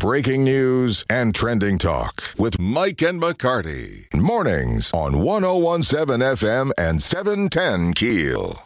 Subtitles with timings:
[0.00, 4.06] breaking news and trending talk with Mike and McCarty.
[4.14, 8.62] Mornings on 1017 FM and 710 Keel.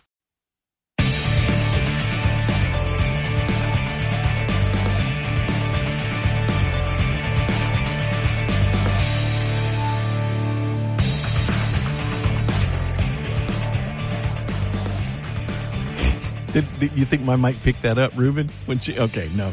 [16.52, 18.48] Did, did you think my mic picked that up, Ruben?
[18.66, 19.52] When she okay, no.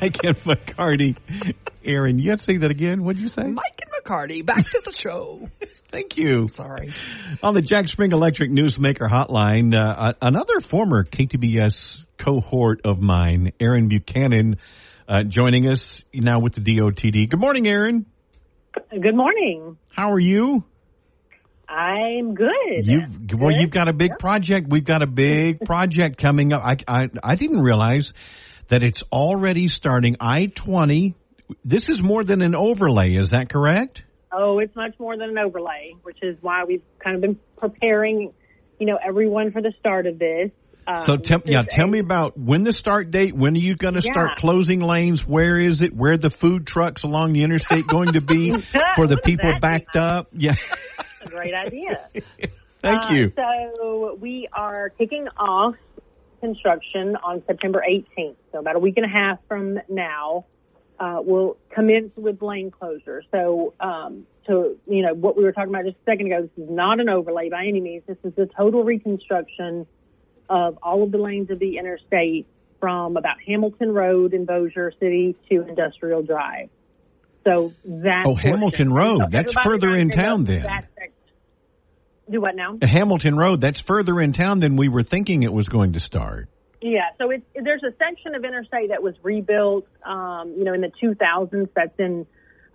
[0.00, 1.16] Mike and McCarty.
[1.84, 3.02] Aaron, you have to say that again.
[3.02, 3.44] What'd you say?
[3.44, 5.46] Mike and McCarty, back to the show.
[5.90, 6.48] Thank you.
[6.48, 6.90] Sorry.
[7.42, 13.88] On the Jack Spring Electric Newsmaker Hotline, uh, another former KTBS cohort of mine, Aaron
[13.88, 14.56] Buchanan,
[15.06, 17.28] uh, joining us now with the DOTD.
[17.28, 18.06] Good morning, Aaron.
[18.90, 19.76] Good morning.
[19.92, 20.64] How are you?
[21.68, 22.84] I'm good.
[22.84, 23.02] You
[23.34, 24.68] well, you've got a big project.
[24.68, 26.62] We've got a big project coming up.
[26.62, 28.12] I, I I didn't realize
[28.72, 30.16] that it's already starting.
[30.18, 31.14] I twenty.
[31.62, 33.14] This is more than an overlay.
[33.14, 34.02] Is that correct?
[34.32, 38.32] Oh, it's much more than an overlay, which is why we've kind of been preparing,
[38.78, 40.50] you know, everyone for the start of this.
[40.86, 43.36] Um, so tell yeah, tell me about when the start date.
[43.36, 44.12] When are you going to Yeah.
[44.12, 45.20] start closing lanes?
[45.26, 45.94] Where is it?
[45.94, 48.52] Where are the food trucks along the interstate going to be
[48.96, 50.28] for the people backed up?
[50.32, 50.54] Yeah.
[51.26, 52.08] great idea.
[52.82, 53.32] Thank Uh, you.
[53.36, 55.74] So we are kicking off
[56.42, 58.34] construction on September 18th.
[58.52, 60.44] So about a week and a half from now,
[60.98, 63.22] uh, we'll commence with lane closure.
[63.30, 66.64] So, um, to, you know, what we were talking about just a second ago, this
[66.64, 68.02] is not an overlay by any means.
[68.06, 69.86] This is a total reconstruction
[70.50, 72.46] of all of the lanes of the interstate
[72.80, 76.68] from about Hamilton Road in Bossier City to Industrial Drive.
[77.48, 78.50] So that Oh, portion.
[78.50, 79.20] Hamilton Road.
[79.22, 80.62] So That's further in town then.
[80.62, 80.88] that.
[82.32, 82.78] Do what now?
[82.80, 83.60] Hamilton Road.
[83.60, 86.48] That's further in town than we were thinking it was going to start.
[86.80, 90.80] Yeah, so it's there's a section of interstate that was rebuilt, um, you know, in
[90.80, 91.68] the 2000s.
[91.76, 92.26] That's in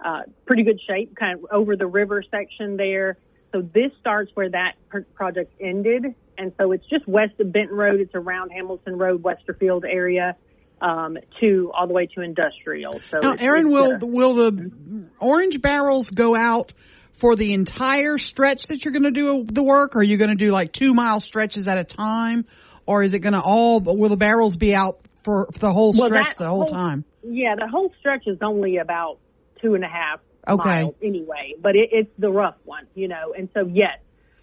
[0.04, 3.18] uh, pretty good shape, kind of over the river section there.
[3.52, 6.06] So this starts where that pr- project ended,
[6.38, 8.00] and so it's just west of Benton Road.
[8.00, 10.36] It's around Hamilton Road, Westerfield area,
[10.82, 13.00] um, to all the way to Industrial.
[13.10, 14.72] So Now, it's- Aaron, it's, will uh, will the
[15.20, 16.74] orange barrels go out
[17.18, 19.96] for the entire stretch that you're going to do the work?
[19.96, 22.46] Or are you going to do like two mile stretches at a time,
[22.86, 23.80] or is it going to all?
[23.80, 27.04] Will the barrels be out for, for the whole Well, stretch the whole whole- time?
[27.24, 29.18] Yeah, the whole stretch is only about
[29.62, 30.84] two and a half Okay.
[30.84, 33.34] miles anyway, but it, it's the rough one, you know.
[33.38, 34.00] And so, yes.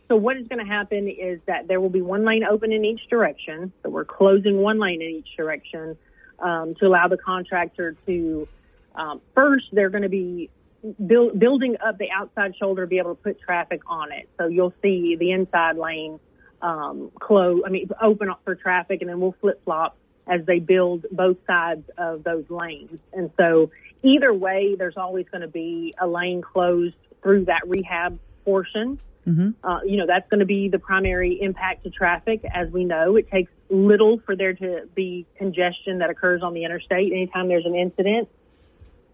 [0.08, 2.84] So what is going to happen is that there will be one lane open in
[2.84, 3.72] each direction.
[3.82, 5.96] So we're closing one lane in each direction
[6.40, 8.46] um, to allow the contractor to.
[8.94, 10.50] Um, first, they're going to be
[11.06, 14.28] build, building up the outside shoulder to be able to put traffic on it.
[14.38, 16.20] So you'll see the inside lane
[16.62, 17.62] um, close.
[17.66, 19.96] I mean, open up for traffic, and then we'll flip flop
[20.26, 22.98] as they build both sides of those lanes.
[23.12, 23.70] And so
[24.02, 28.98] either way, there's always going to be a lane closed through that rehab portion.
[29.62, 32.42] Uh, you know, that's going to be the primary impact to traffic.
[32.44, 36.64] As we know, it takes little for there to be congestion that occurs on the
[36.64, 38.28] interstate anytime there's an incident.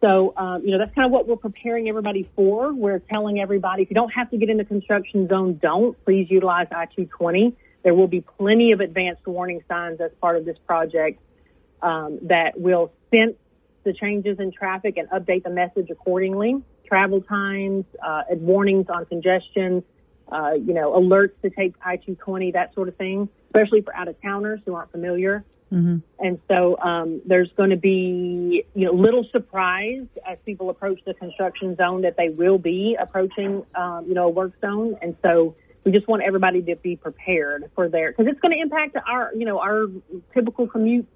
[0.01, 2.73] So, um, you know, that's kind of what we're preparing everybody for.
[2.73, 6.03] We're telling everybody if you don't have to get in the construction zone, don't.
[6.05, 7.55] Please utilize I-220.
[7.83, 11.21] There will be plenty of advanced warning signs as part of this project
[11.83, 13.37] um, that will sense
[13.85, 16.63] the changes in traffic and update the message accordingly.
[16.87, 19.85] Travel times, uh, and warnings on congestion,
[20.33, 24.75] uh, you know, alerts to take I-220, that sort of thing, especially for out-of-towners who
[24.75, 25.45] aren't familiar.
[26.19, 31.15] And so um, there's going to be, you know, little surprise as people approach the
[31.15, 34.97] construction zone that they will be approaching, um, you know, a work zone.
[35.01, 35.55] And so
[35.85, 39.33] we just want everybody to be prepared for their, because it's going to impact our,
[39.35, 39.87] you know, our
[40.35, 41.07] typical commute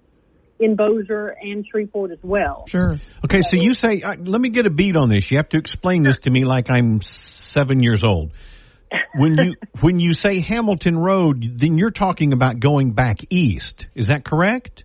[0.61, 2.65] in Bossier and Shreveport as well.
[2.69, 2.99] Sure.
[3.25, 5.31] Okay, so you say, uh, let me get a beat on this.
[5.31, 8.33] You have to explain this to me like I'm seven years old.
[9.17, 13.87] When you when you say Hamilton Road, then you're talking about going back east.
[13.95, 14.85] Is that correct?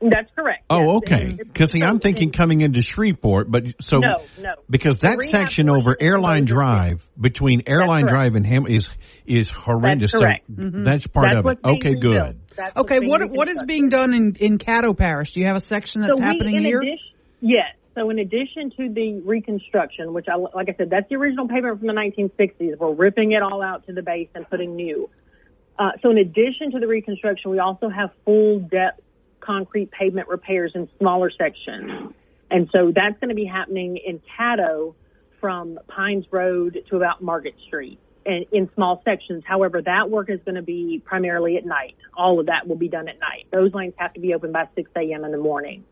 [0.00, 0.64] That's correct.
[0.68, 0.96] Oh, yes.
[0.96, 1.32] okay.
[1.36, 4.54] Because see, I'm thinking coming into Shreveport, but so No, no.
[4.68, 8.06] because that rehab section over Airline Drive between Airline.
[8.06, 8.88] Drive and Ham is
[9.26, 10.10] is horrendous.
[10.10, 10.46] correct.
[10.48, 11.58] So that's part That's of it.
[11.64, 12.00] Okay, rebuilt.
[12.26, 12.40] good.
[12.56, 12.98] That's Okay.
[13.00, 15.34] What what is being done in in Caddo Parish?
[15.34, 16.80] Do you have a section that's so happening we, in here?
[16.80, 16.98] Addition,
[17.40, 17.76] yes.
[17.94, 21.78] So in addition to the reconstruction, which I, like I said, that's the original pavement
[21.78, 22.78] from the 1960s.
[22.78, 25.10] We're ripping it all out to the base and putting new.
[25.78, 29.02] Uh, so in addition to the reconstruction, we also have full depth
[29.40, 32.14] concrete pavement repairs in smaller sections.
[32.50, 34.94] And so that's going to be happening in Caddo
[35.40, 39.42] from Pines Road to about Market Street and in small sections.
[39.46, 41.96] However, that work is going to be primarily at night.
[42.16, 43.46] All of that will be done at night.
[43.50, 45.24] Those lanes have to be open by 6 a.m.
[45.24, 45.84] in the morning.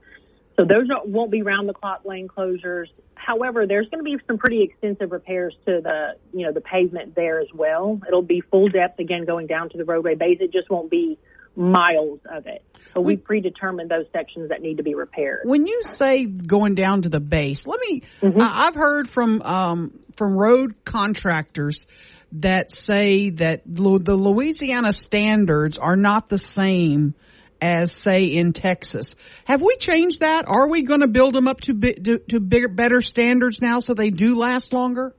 [0.58, 2.88] So those are, won't be round the clock lane closures.
[3.14, 7.14] However, there's going to be some pretty extensive repairs to the, you know, the pavement
[7.14, 8.00] there as well.
[8.06, 10.38] It'll be full depth again going down to the roadway base.
[10.41, 11.19] It just won't be
[11.56, 12.62] miles of it.
[12.94, 15.43] But we predetermined those sections that need to be repaired.
[15.44, 18.02] When you say going down to the base, let me.
[18.23, 21.87] I, I've heard from um, from road contractors
[22.32, 27.14] that say that Lu- the Louisiana standards are not the same
[27.60, 29.14] as say in Texas.
[29.44, 30.44] Have we changed that?
[30.46, 33.94] Are we going to build them up to to, to bigger, better standards now so
[33.94, 35.14] they do last longer?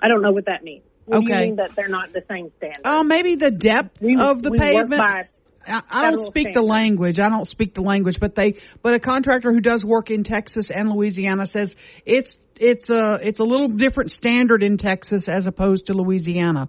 [0.00, 0.82] I don't know what that means.
[1.06, 1.40] What do Okay.
[1.42, 2.82] you mean that they're not the same standard?
[2.84, 5.00] Oh, maybe the depth We- of the pavement.
[5.68, 7.18] I, I don't speak the language.
[7.18, 10.70] I don't speak the language, but they, but a contractor who does work in Texas
[10.70, 11.74] and Louisiana says
[12.04, 16.68] it's, it's a, it's a little different standard in Texas as opposed to Louisiana.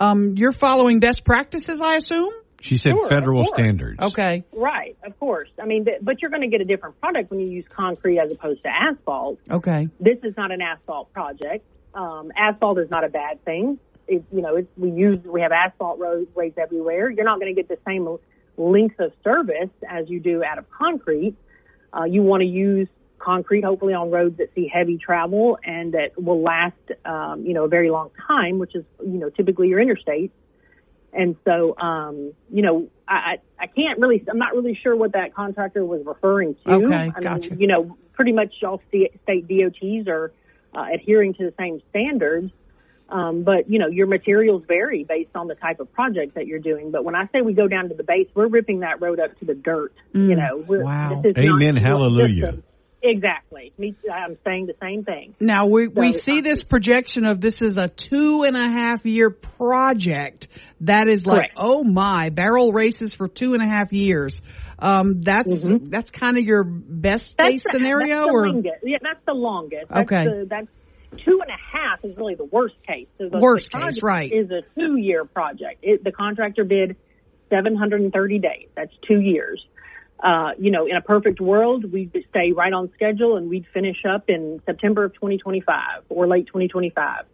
[0.00, 2.32] Um, you're following best practices, I assume?
[2.60, 4.00] She said Sure, federal standards.
[4.00, 4.44] Okay.
[4.52, 5.48] Right, of course.
[5.62, 8.32] I mean, but you're going to get a different product when you use concrete as
[8.32, 9.38] opposed to asphalt.
[9.50, 9.88] Okay.
[10.00, 11.64] This is not an asphalt project.
[11.94, 13.78] Um, asphalt is not a bad thing.
[14.08, 17.10] It, you know, it's, we use we have asphalt roadways everywhere.
[17.10, 18.08] You're not going to get the same
[18.56, 21.36] length of service as you do out of concrete.
[21.96, 22.88] Uh, you want to use
[23.18, 27.64] concrete, hopefully, on roads that see heavy travel and that will last, um, you know,
[27.64, 30.32] a very long time, which is, you know, typically your interstate.
[31.12, 35.12] And so, um, you know, I, I I can't really, I'm not really sure what
[35.12, 36.72] that contractor was referring to.
[36.74, 37.54] Okay, I mean, gotcha.
[37.56, 40.32] you know, pretty much all sta- state DOTs are
[40.74, 42.52] uh, adhering to the same standards.
[43.08, 46.58] Um, but you know, your materials vary based on the type of project that you're
[46.58, 46.90] doing.
[46.90, 49.38] But when I say we go down to the base, we're ripping that road up
[49.38, 49.94] to the dirt.
[50.12, 50.84] you know, we're, Mm.
[50.84, 51.20] wow.
[51.22, 52.48] this is Amen, just hallelujah.
[52.58, 52.62] a-
[53.02, 53.72] Exactly.
[53.78, 55.34] Me, I'm saying the same thing.
[55.38, 59.30] Now we, we see this projection of this is a two and a half year
[59.30, 60.48] project.
[60.80, 61.52] That is like, Correct.
[61.56, 64.42] oh my, barrel races for two and a half years.
[64.80, 68.24] Um, that's, that's kind of your best case scenario Mm-hmm.
[68.24, 68.76] that's the or longest.
[68.82, 69.86] Yeah, that's the longest.
[69.90, 70.24] That's Okay.
[70.24, 70.68] The, that's
[71.24, 73.06] two and a half is really the worst case.
[73.18, 74.30] So the, Worst the case, right.
[74.32, 75.80] Is a two year project.
[75.82, 76.96] It, the contractor bid
[77.50, 78.68] 730 days.
[78.76, 79.64] That's two years.
[80.20, 83.98] Uh, you know, in a perfect world, we'd stay right on schedule and we'd finish
[84.04, 87.24] up in September of 2025 or late 2025.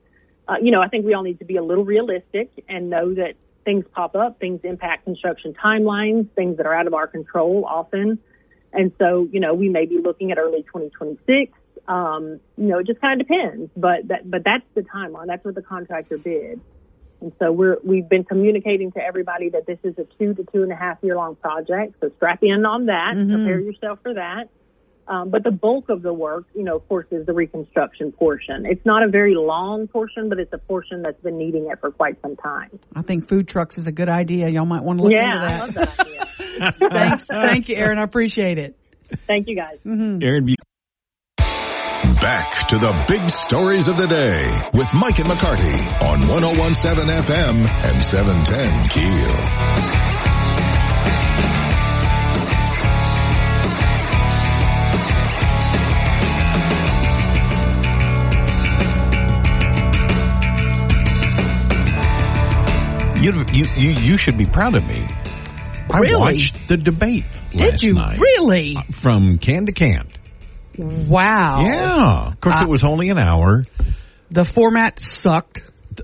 [0.47, 3.15] Uh, you know, I think we all need to be a little realistic and know
[3.15, 3.35] that
[3.65, 8.19] things pop up, things impact construction timelines, things that are out of our control often.
[8.73, 11.53] And so, you know, we may be looking at early 2026.
[11.89, 15.27] Um, you know, it just kind of depends, but that, but that's the timeline.
[15.27, 16.61] That's what the contractor bid.
[17.25, 20.63] And so we're, we've been communicating to everybody that this is a two to two
[20.63, 21.95] and a half year long project.
[22.03, 24.51] So strap in on that, prepare yourself for that.
[25.09, 28.67] Um, but the bulk of the work, you know, of course, is the reconstruction portion.
[28.67, 31.91] It's not a very long portion, but it's a portion that's been needing it for
[31.91, 32.79] quite some time.
[32.95, 34.49] I think food trucks is a good idea.
[34.51, 35.61] Y'all might want to look yeah, into I that.
[35.61, 36.91] love that idea.
[36.93, 37.25] Thanks.
[37.25, 37.99] Thank you, Aaron.
[37.99, 38.77] I appreciate it.
[39.27, 39.79] Thank you guys.
[39.87, 40.55] Aaron, Bu-
[42.25, 47.69] Back to the big stories of the day with Mike and McCarty on 1017 FM
[47.69, 49.75] and 710 Keel.
[63.23, 65.07] you, you, you, you should be proud of me.
[65.91, 68.19] I watched the debate Did you night.
[68.19, 68.77] really?
[68.79, 70.09] Uh, from can to can.
[70.79, 71.61] Wow.
[71.65, 72.27] Yeah.
[72.33, 73.65] Of course, Uh, it was only an hour.
[74.31, 75.61] The format sucked.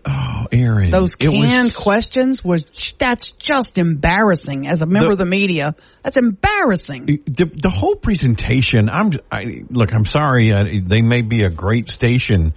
[0.07, 0.91] Oh, Aaron.
[0.91, 2.65] Those it was- canned questions was
[2.99, 4.69] that's just embarrassing.
[4.69, 7.07] As a member The- of the media, that's embarrassing.
[7.27, 8.89] the, the whole presentation.
[8.89, 9.93] I'm I, look.
[9.93, 10.53] I'm sorry.
[10.53, 12.55] Uh, they may be a great station.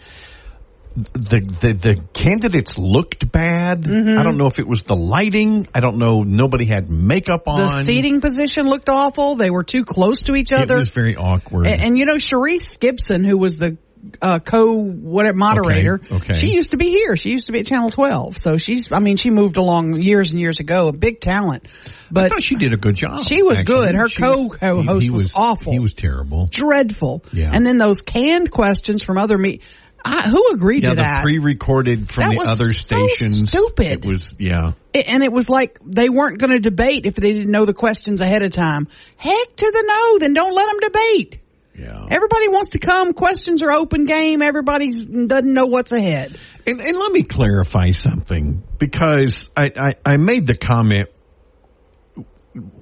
[0.95, 3.81] The the the candidates looked bad.
[3.81, 4.19] Mm-hmm.
[4.19, 5.67] I don't know if it was the lighting.
[5.73, 6.21] I don't know.
[6.21, 7.57] Nobody had makeup on.
[7.59, 9.35] The seating position looked awful.
[9.35, 10.75] They were too close to each other.
[10.75, 11.65] It was very awkward.
[11.65, 13.77] And, and you know, Sharice Gibson, who was the
[14.21, 16.33] uh, co what moderator, Okay, okay.
[16.35, 17.15] she used to be here.
[17.15, 18.37] She used to be at Channel 12.
[18.37, 20.89] So she's, I mean, she moved along years and years ago.
[20.89, 23.19] A big talent, I but thought she did a good job.
[23.25, 23.87] She was actually.
[23.87, 23.95] good.
[23.95, 25.71] Her co-host he- he was awful.
[25.71, 26.47] He was terrible.
[26.51, 27.23] dreadful.
[27.31, 27.49] Yeah.
[27.51, 29.61] And then those canned questions from other me.
[30.05, 31.03] I, who agreed Yeah, to that?
[31.05, 33.49] Yeah, the pre-recorded from That the was other so stations.
[33.49, 34.03] stupid.
[34.03, 34.73] It was yeah.
[34.93, 37.73] It- and it was like they weren't going to debate if they didn't know the
[37.73, 38.87] questions ahead of time.
[39.17, 41.39] Heck to the no, then don't let them debate.
[41.75, 42.05] Yeah.
[42.11, 43.13] Everybody wants to come.
[43.13, 44.41] Questions are open game.
[44.43, 46.37] Everybody doesn't know what's ahead.
[46.67, 51.09] And, and let me clarify something because I, I, I made the comment.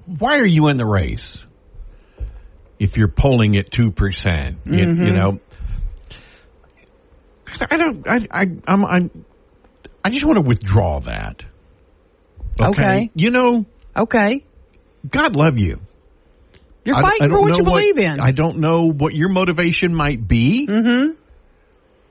[0.06, 1.46] Why are you in the race?
[2.80, 5.04] If you're polling at two percent, Mm-hmm.
[5.06, 5.40] you know,
[7.62, 8.08] I, I don't.
[8.08, 9.26] I, I I'm, I'm.
[10.04, 11.44] I just want to withdraw that.
[12.60, 13.10] Okay.
[13.16, 13.66] You know,
[13.96, 14.44] Okay.
[15.10, 15.80] God love you,
[16.86, 18.20] You're fighting I for what you know believe in.
[18.20, 21.14] I don't know what your motivation might be, mm-hmm.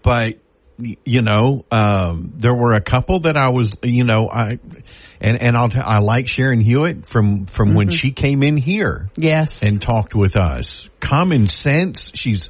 [0.02, 0.38] but
[0.78, 4.58] you know, um, there were a couple that I was, you know, I
[5.20, 7.96] and and I'll t- I like Sharon Hewitt from from when Mm-hmm.
[7.96, 9.62] she came in here Yes.
[9.62, 10.88] and talked with us.
[11.00, 12.10] Common sense.
[12.14, 12.48] She's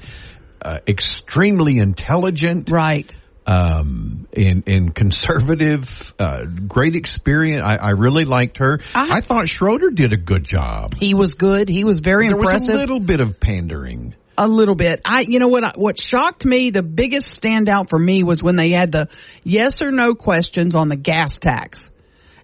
[0.63, 2.71] uh, extremely intelligent.
[2.71, 3.11] right.
[3.47, 5.89] um, and, and conservative,
[6.19, 7.65] uh, great experience.
[7.65, 8.81] I, I really liked her.
[8.95, 10.91] I- I, thought Schroder did a good job.
[10.99, 11.69] He was good.
[11.69, 12.69] He was very There impressive.
[12.69, 14.15] was a little bit of pandering.
[14.39, 15.01] A little bit.
[15.05, 18.71] I, you know what, what shocked me, the biggest standout for me was when they
[18.71, 19.09] had the
[19.43, 21.91] yes or no questions on the gas tax.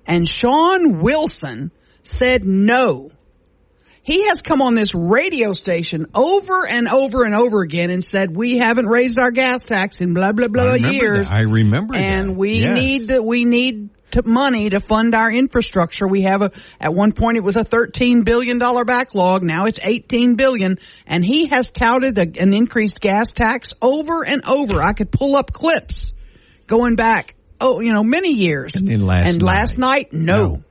[0.06, 1.70] And Shawn Wilson
[2.02, 3.12] said no.
[4.06, 8.36] He has come on this radio station over and over and over again and said,
[8.36, 11.26] we haven't raised our gas tax in blah, blah, blah remember years.
[11.26, 11.34] that.
[11.34, 12.36] I remember and that.
[12.36, 12.74] we Yes.
[12.76, 16.06] need to, we need to money to fund our infrastructure.
[16.06, 19.42] We have a at one point it was a 13 billion dollar backlog.
[19.42, 24.42] Now it's 18 billion and he has touted a, an increased gas tax over and
[24.48, 24.80] over.
[24.80, 26.12] I could pull up clips
[26.68, 28.76] going back oh, you know, many years.
[28.76, 30.62] And last and last night no,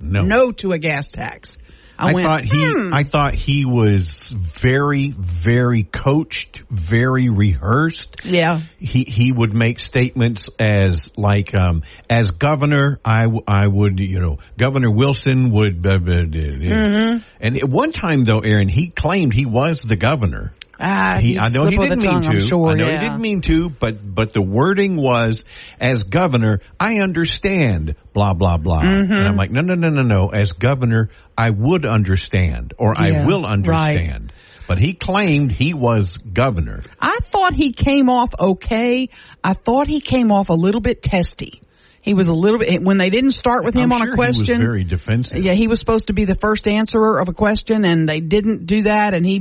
[0.00, 1.56] no, no, to a gas tax.
[1.98, 2.94] I, I, went, thought he, hmm.
[2.94, 8.22] I thought he was very, very coached, very rehearsed.
[8.24, 8.62] yeah.
[8.78, 14.38] he he would make statements as like um as governor I, I would you know
[14.56, 16.40] governor wilson would blah, blah, blah.
[16.40, 17.22] Mm-hmm.
[17.40, 21.48] and at one time though aaron he claimed he was the governor Ah, he, I
[21.48, 22.30] know he didn't the mean tongue, to.
[22.30, 22.98] I'm sure, I know yeah.
[23.00, 25.44] he didn't mean to, but but the wording was
[25.78, 28.82] as governor, I understand blah blah blah.
[28.82, 29.12] Mm-hmm.
[29.12, 30.28] And I'm like, no no no no no.
[30.28, 33.52] As governor, I would understand or Yeah, I will right.
[33.52, 34.32] understand.
[34.66, 36.80] But he claimed he was governor.
[36.98, 39.10] I thought he came off okay.
[39.42, 41.60] I thought he came off a little bit testy.
[42.04, 44.16] He was a little bit when they didn't start with him I'm on sure a
[44.16, 44.44] question.
[44.44, 45.38] He was very defensive.
[45.38, 48.66] yeah, he was supposed to be the first answerer of a question, and they didn't
[48.66, 49.14] do that.
[49.14, 49.40] And he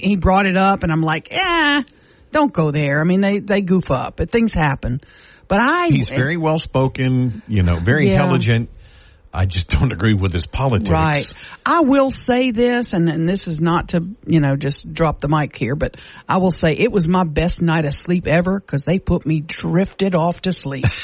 [0.00, 1.82] he brought it up, and I'm like, eh,
[2.32, 3.02] don't go there.
[3.02, 5.02] I mean, they they goof up, but things happen.
[5.46, 8.22] But I He's very well spoken, you know, very Yeah.
[8.22, 8.70] intelligent.
[9.32, 10.90] I just don't agree with his politics.
[10.90, 11.24] Right.
[11.66, 15.28] I will say this, and, and this is not to, you know, just drop the
[15.28, 15.96] mic here, but
[16.28, 19.40] I will say it was my best night of sleep ever because they put me
[19.46, 20.86] drifted off to sleep.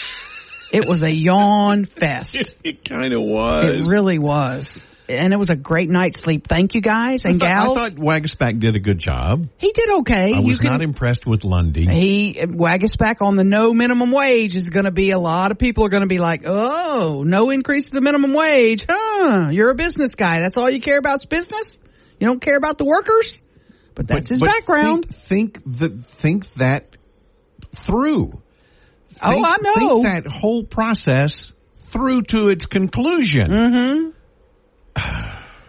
[0.73, 2.55] it was a yawn fest.
[2.65, 3.65] It kind of was.
[3.65, 4.85] It really was.
[5.09, 6.49] And it was a great night's sleep.
[6.49, 7.79] Thank you guys and I gals.
[7.79, 9.49] I thought Waguespack did a good job.
[9.59, 10.33] he did okay.
[10.35, 11.87] I you was can, not impressed with Lundy.
[11.87, 15.85] he Waguespack on the no minimum wage is going to be a lot of people
[15.87, 19.51] are going to be like, oh, no increase to the minimum wage, huh?
[19.53, 20.41] You're a business guy.
[20.41, 21.77] That's all you care about is business.
[22.19, 23.41] You don't care about the workers.
[23.95, 25.07] But that's his background.
[25.09, 26.97] Think, think the think that
[27.87, 28.43] through.
[29.23, 30.03] Oh, Think- I know.
[30.03, 31.53] Think that whole process
[31.87, 33.49] through to its conclusion.
[33.51, 34.11] Mm-hmm.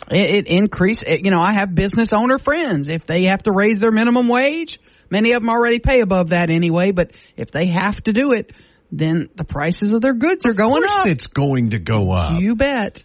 [0.09, 1.03] It, it increased.
[1.05, 2.87] It, you know, I have business owner friends.
[2.87, 6.49] If they have to raise their minimum wage, many of them already pay above that
[6.49, 6.91] anyway.
[6.91, 8.53] But if they have to do it,
[8.89, 11.07] then the prices of their goods are Of going course up.
[11.07, 12.39] it's going to go up.
[12.41, 13.03] You bet.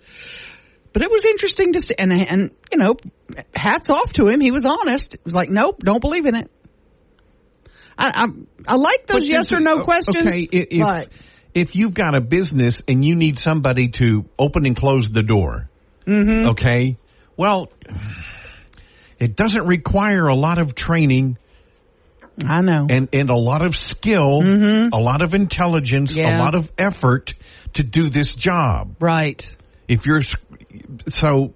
[0.92, 2.94] But it was interesting to see, and, and you know,
[3.54, 4.40] hats off to him.
[4.40, 5.14] He was honest.
[5.14, 6.50] It was like, nope, don't believe in it.
[8.02, 8.26] I I,
[8.68, 10.26] I like those But yes or no questions.
[10.34, 11.08] Okay, if, but
[11.54, 15.68] if you've got a business and you need somebody to open and close the door,
[16.06, 16.48] Mm-hmm.
[16.50, 16.96] okay,
[17.36, 17.70] well,
[19.18, 21.38] it doesn't require a lot of training
[22.44, 22.86] I know.
[22.90, 26.20] and, and a lot of skill, a lot of intelligence, Mm-hmm.
[26.20, 26.38] Yeah.
[26.38, 27.34] a lot of effort
[27.74, 28.96] to do this job.
[29.00, 29.56] right.
[29.88, 30.22] If you're
[31.08, 31.52] so,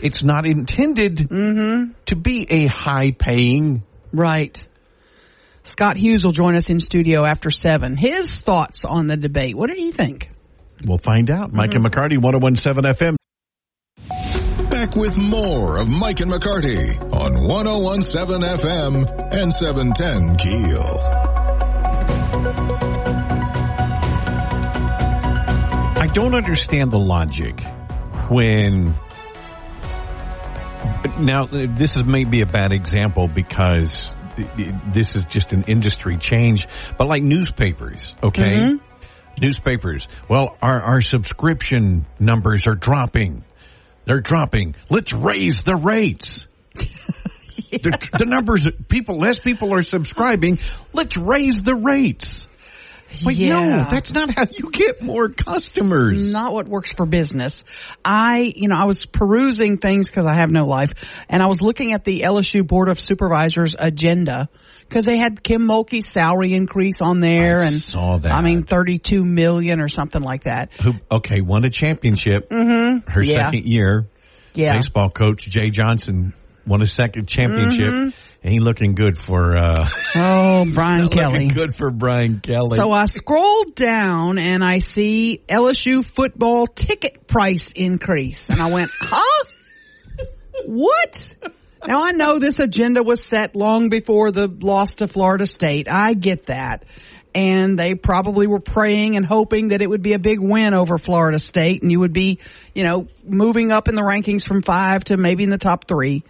[0.00, 1.92] it's not intended Mm-hmm.
[2.06, 3.82] to be a high paying.
[4.12, 4.58] Right.
[5.62, 7.96] Scott Hughes will join us in studio after seven.
[7.96, 9.54] His thoughts on the debate.
[9.56, 10.30] What did he think?
[10.84, 11.52] We'll find out.
[11.52, 11.84] Mike Mm-hmm.
[11.86, 13.16] and McCarty, 1017 FM.
[14.70, 20.80] Back with more of Mike and McCarty on 1017 FM and 710 Keel.
[26.02, 27.60] I don't understand the logic
[28.30, 28.94] when.
[31.18, 34.10] Now, this is maybe a bad example because
[34.92, 36.66] this is just an industry change,
[36.98, 38.56] but like newspapers, okay?
[38.56, 38.76] Mm-hmm.
[39.40, 40.06] Newspapers.
[40.28, 43.44] Well, our, our subscription numbers are dropping.
[44.04, 44.74] They're dropping.
[44.88, 46.46] Let's raise the rates.
[46.74, 50.58] the, the numbers, people, less people are subscribing.
[50.92, 52.46] Let's raise the rates.
[53.24, 53.48] But Yeah.
[53.50, 56.24] no, that's not how you get more customers.
[56.24, 57.62] Not what works for business.
[58.04, 60.92] I, you know, I was perusing things because I have no life,
[61.28, 64.48] and I was looking at the LSU Board of Supervisors agenda
[64.88, 68.34] because they had Kim Mulkey's salary increase on there, I and saw that.
[68.34, 70.72] I mean, thirty-two million or something like that.
[70.82, 73.08] Who, okay, won a championship mm-hmm.
[73.10, 73.46] her Yeah.
[73.50, 74.06] second year.
[74.52, 74.72] Yeah.
[74.74, 76.34] baseball coach Jay Johnson
[76.66, 78.48] won a second championship, Mm-hmm.
[78.48, 81.48] ain't looking good for uh, Oh, Brian looking Kelly.
[81.48, 82.78] good for Brian Kelly.
[82.78, 88.42] So I scroll down and I see LSU football ticket price increase.
[88.50, 89.44] And I went, huh?
[90.66, 91.34] What?
[91.86, 95.88] Now I know this agenda was set long before the loss to Florida State.
[95.90, 96.84] I get that.
[97.34, 100.98] And they probably were praying and hoping that it would be a big win over
[100.98, 102.40] Florida State and you would be,
[102.74, 106.24] you know, moving up in the rankings from five to maybe in the top three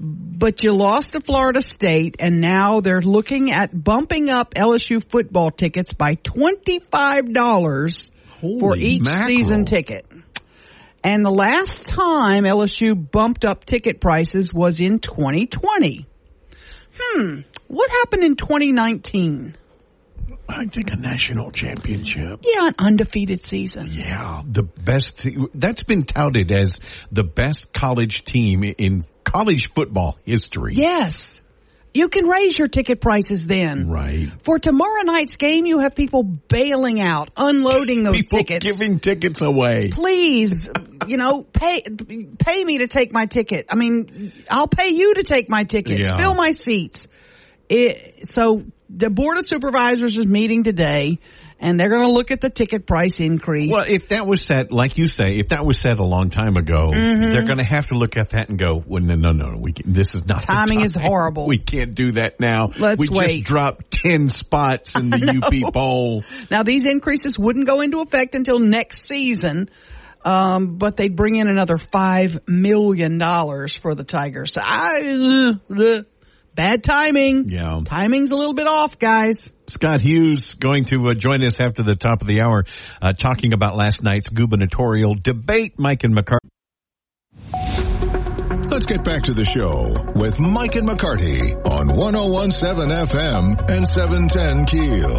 [0.00, 5.50] but you lost to Florida State and now they're looking at bumping up LSU football
[5.50, 9.26] tickets by $25 for each mackerel.
[9.26, 10.06] season ticket.
[11.02, 16.06] And the last time LSU bumped up ticket prices was in 2020.
[17.00, 19.56] Hmm, what happened in 2019?
[20.48, 22.40] I think a national championship.
[22.42, 23.88] Yeah, an undefeated season.
[23.90, 25.20] Yeah, the best.
[25.54, 26.78] That's been touted as
[27.12, 30.74] the best college team in college football history.
[30.74, 31.42] Yes.
[31.94, 33.88] You can raise your ticket prices then.
[33.88, 34.28] Right.
[34.44, 38.64] For tomorrow night's game, you have people bailing out, unloading those People tickets.
[38.64, 39.88] giving tickets away.
[39.90, 40.68] Please,
[41.06, 41.82] you know, pay
[42.38, 43.66] pay me to take my ticket.
[43.70, 46.00] I mean, I'll pay you to take my tickets.
[46.00, 46.16] Yeah.
[46.16, 47.06] Fill my seats.
[47.70, 51.18] It, so the board of supervisors is meeting today,
[51.60, 53.72] and they're going to look at the ticket price increase.
[53.72, 56.56] Well, if that was set, like you say, if that was set a long time
[56.56, 57.30] ago, Mm-hmm.
[57.32, 59.72] they're going to have to look at that and go, "Well, no, no, no, we
[59.72, 61.46] can, this is not the Timing is horrible.
[61.48, 62.70] We can't do that now.
[62.78, 66.24] Let's we wait." just dropped ten spots in the AP poll.
[66.50, 69.68] Now these increases wouldn't go into effect until next season.
[70.24, 74.52] Um, but they'd bring in another five million dollars for the Tigers.
[74.52, 75.00] So I,
[75.70, 76.02] uh, uh,
[76.58, 77.48] bad timing.
[77.48, 77.82] Yeah.
[77.84, 79.48] Timing's a little bit off, guys.
[79.68, 82.64] Scott Hughes going to uh, join us after the top of the hour,
[83.00, 85.78] uh, talking about last night's gubernatorial debate.
[85.78, 86.48] Mike and McCarty.
[88.70, 94.66] Let's get back to the show with Mike and McCarty on 1017 FM and 710
[94.66, 95.16] Keel.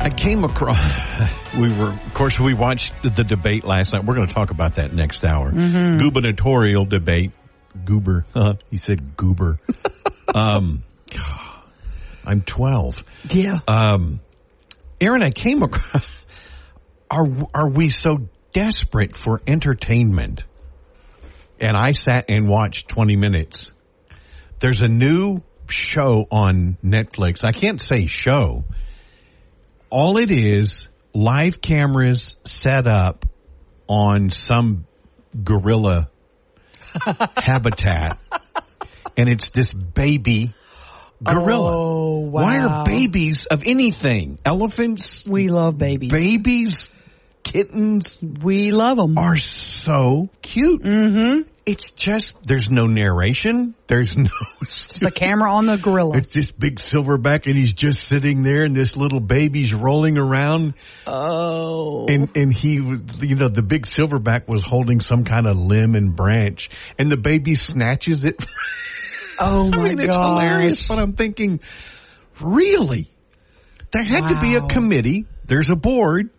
[0.00, 1.39] I came across.
[1.58, 4.04] We were, of course, we watched the debate last night.
[4.04, 5.50] We're going to talk about that next hour.
[5.50, 7.32] Gubernatorial debate.
[7.84, 8.24] Goober.
[8.70, 9.58] He said goober.
[10.34, 10.82] um,
[12.24, 13.02] I'm 12.
[13.30, 13.58] Yeah.
[13.66, 14.20] Um,
[15.00, 16.04] Aaron, I came across.
[17.10, 20.44] Are are we so desperate for entertainment?
[21.60, 23.72] And I sat and watched 20 minutes.
[24.60, 27.44] There's a new show on Netflix.
[27.44, 28.64] I can't say show.
[29.90, 33.26] All it is, live cameras set up
[33.88, 34.86] on some
[35.42, 36.10] gorilla
[37.36, 38.18] habitat.
[39.16, 40.54] And it's this baby
[41.22, 41.76] gorilla.
[41.76, 44.38] Oh, Why are babies of anything?
[44.44, 46.10] Elephants, we love babies.
[46.10, 46.88] babies,
[47.42, 49.18] kittens we love them.
[49.18, 50.82] are so cute.
[50.82, 51.48] Mm-hmm.
[51.70, 53.74] It's just, there's no narration.
[53.86, 54.28] There's no,
[55.00, 56.16] the camera on the gorilla.
[56.18, 60.74] it's this big silverback and he's just sitting there and this little baby's rolling around
[61.06, 62.06] Oh.
[62.08, 66.16] and, and he, you know, the big silverback was holding some kind of limb and
[66.16, 68.40] branch and the baby snatches it.
[69.38, 71.60] Oh my I mean, it's hilarious, but I'm thinking,
[72.40, 73.08] really?
[73.92, 75.26] There had to be a committee.
[75.46, 76.30] There's a board.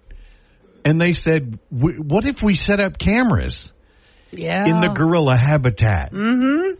[0.84, 3.72] And they said, "W- what if we set up cameras
[4.34, 4.65] Yeah.
[4.65, 6.12] in the gorilla habitat?
[6.13, 6.80] Mm-hmm.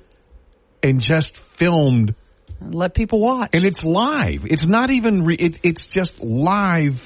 [0.84, 2.16] And just filmed.
[2.62, 3.50] Let people watch.
[3.54, 4.46] And it's live.
[4.46, 7.00] It's not even, re- it, it's just live.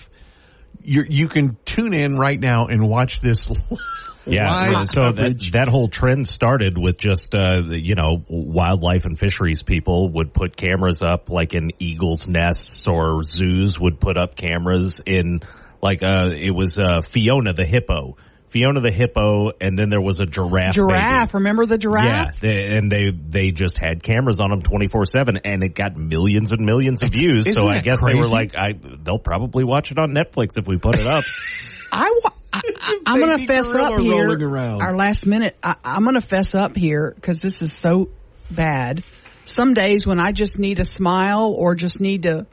[0.84, 3.50] you you can tune in right now and watch this
[4.28, 5.52] Yeah, live so that, coverage.
[5.52, 10.58] that whole trend started with just uh, you know wildlife and fisheries people would put
[10.58, 15.42] cameras up like in eagles' nests or zoos would put up cameras in
[15.82, 18.18] like uh it was uh, Fiona the hippo,
[18.56, 20.76] Fiona the hippo, and then there was a giraffe.
[20.76, 21.34] giraffe.
[21.34, 21.40] baby.
[21.40, 22.06] Remember the giraffe?
[22.08, 25.76] Yeah, they, and they they just had cameras on them twenty four seven, and it
[25.76, 27.46] got millions and millions of views.
[27.54, 28.70] So I that guess they were like, I
[29.04, 31.26] they'll probably watch it on Netflix if we put it up.
[31.92, 34.32] I, wa- I, I, I'm going to fess up here.
[34.32, 34.82] around.
[34.82, 35.58] Our last minute.
[35.62, 38.10] I, I'm going to fess up here because this is so
[38.50, 39.04] bad.
[39.44, 42.48] Some days when I just need a smile or just need to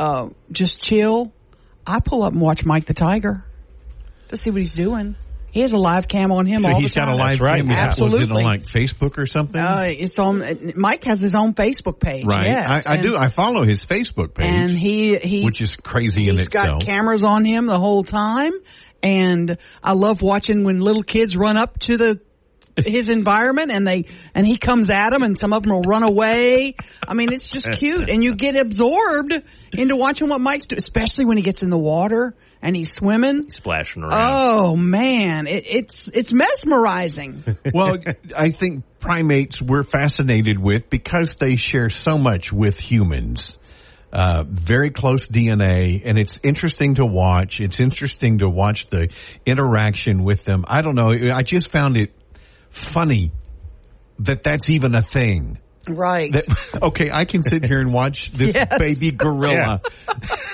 [0.00, 1.32] uh, just chill,
[1.86, 3.44] I pull up and watch Mike the Tiger
[4.30, 5.14] to see what he's doing.
[5.58, 7.08] He has a live cam on him so all he's the time.
[7.08, 7.56] got a live right.
[7.58, 7.66] cam.
[7.66, 8.44] Was it Absolutely.
[8.44, 9.60] on like Facebook or something?
[9.60, 10.72] Uh, it's on.
[10.76, 12.24] Mike has his own Facebook page.
[12.24, 12.46] right.
[12.46, 13.16] Yes, I, I and- do.
[13.16, 16.78] I follow his Facebook page, and he he which is crazy in He's itself.
[16.78, 18.52] got cameras on him the whole time,
[19.02, 22.20] and I love watching when little kids run up to the
[22.76, 24.04] his environment and they
[24.36, 26.76] and he comes at them, and some of them will run away.
[27.08, 29.32] I mean, it's just cute, and you get absorbed
[29.76, 33.50] into watching what Mike's doing, especially when he gets in the water and he's swimming.
[33.50, 34.12] Splashing around.
[34.14, 37.44] Oh man, it, it's it's mesmerizing.
[37.74, 37.96] well,
[38.36, 43.52] I think primates we're fascinated with because they share so much with humans.
[44.10, 47.60] Uh, very close DNA, and it's interesting to watch.
[47.60, 49.08] It's interesting to watch the
[49.44, 50.64] interaction with them.
[50.66, 51.12] I don't know.
[51.30, 52.14] I just found it
[52.94, 53.32] funny
[54.20, 55.58] that that's even a thing.
[55.88, 56.32] Right.
[56.32, 58.78] That, okay, I can sit here and watch this Yes.
[58.78, 59.80] baby gorilla.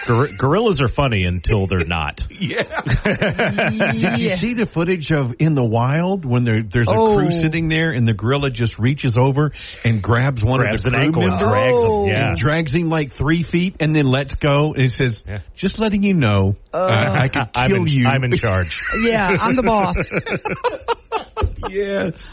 [0.07, 2.23] Gor- gorillas are funny until they're not.
[2.31, 2.63] Yeah.
[2.63, 7.17] Did you see the footage of in the wild when there, there's a Oh.
[7.17, 9.53] crew sitting there and the gorilla just reaches over
[9.85, 12.05] and grabs one Grabs of the an crew ankle and members, drags Oh.
[12.05, 12.11] him.
[12.11, 12.35] Yeah.
[12.37, 15.39] drags him like three feet and then lets go and it says, Yeah.
[15.55, 16.87] "Just letting you know, uh,
[17.19, 18.77] I could I'm kill in, you." I'm in charge.
[19.01, 19.97] Yeah, I'm the boss.
[21.71, 22.29] yes.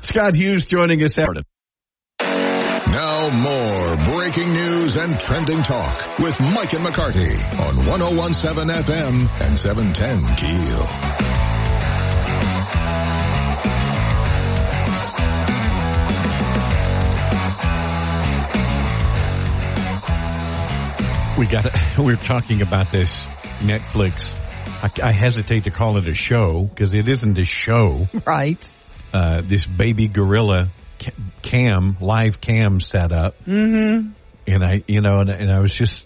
[0.00, 1.18] Scott Hughes joining us.
[1.18, 1.36] Out.
[3.32, 9.58] Now more breaking news and trending talk with Mike and McCarty on 1017 FM and
[9.58, 11.92] 710 Keel.
[21.38, 21.64] We got.
[21.98, 23.10] We were talking about this
[23.60, 24.38] Netflix.
[24.82, 28.06] I, I hesitate to call it a show because it isn't a show.
[28.26, 28.68] right.
[29.14, 30.81] uh, this baby gorilla ca-
[31.42, 33.38] cam, live cam setup.
[33.44, 34.10] Mm-hmm.
[34.46, 36.04] And I, you know, and, and I was just,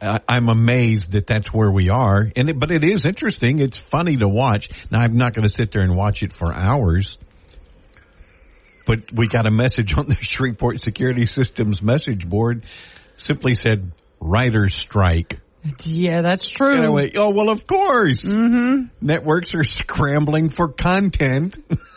[0.00, 2.30] I, I'm amazed that that's where we are.
[2.36, 3.60] And it, but it is interesting.
[3.60, 4.68] It's funny to watch.
[4.90, 7.18] Now I'm not going to sit there and watch it for hours.
[8.86, 12.64] But we got a message on the Shreveport Security Systems message board.
[13.18, 15.40] Simply said, "Writer's strike."
[15.84, 16.92] Yeah, that's true.
[16.92, 18.22] Went, oh, well, of course.
[18.24, 18.86] Mm-hmm.
[19.00, 21.58] Networks are scrambling for content.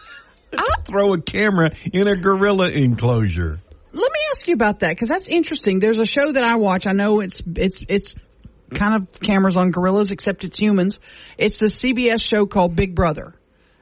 [0.52, 3.60] Let's throw a camera in a gorilla enclosure.
[3.94, 5.80] Let me ask you about that because that's interesting.
[5.80, 6.88] There's a show that I watch.
[6.88, 8.12] I know it's it's it's
[8.74, 11.00] kind of cameras on gorillas, except it's humans.
[11.38, 13.34] It's the CBS show called Big Brother.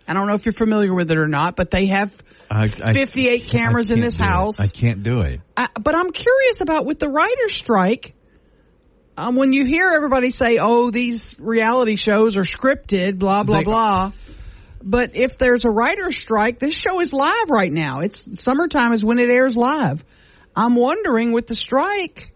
[0.08, 2.12] I don't know if you're familiar with it or not, but they have
[2.50, 4.26] I, I, 58 cameras I in this do it.
[4.28, 4.60] house.
[4.60, 5.42] I can't do it.
[5.56, 8.16] I, but I'm curious about with the writer's strike.
[9.18, 13.64] Um, when you hear everybody say, "Oh, these reality shows are scripted," blah blah They-
[13.66, 14.12] blah.
[14.82, 18.00] But if there's a writer's strike, this show is live right now.
[18.00, 20.04] It's summertime is when it airs live.
[20.56, 22.34] I'm wondering with the strike,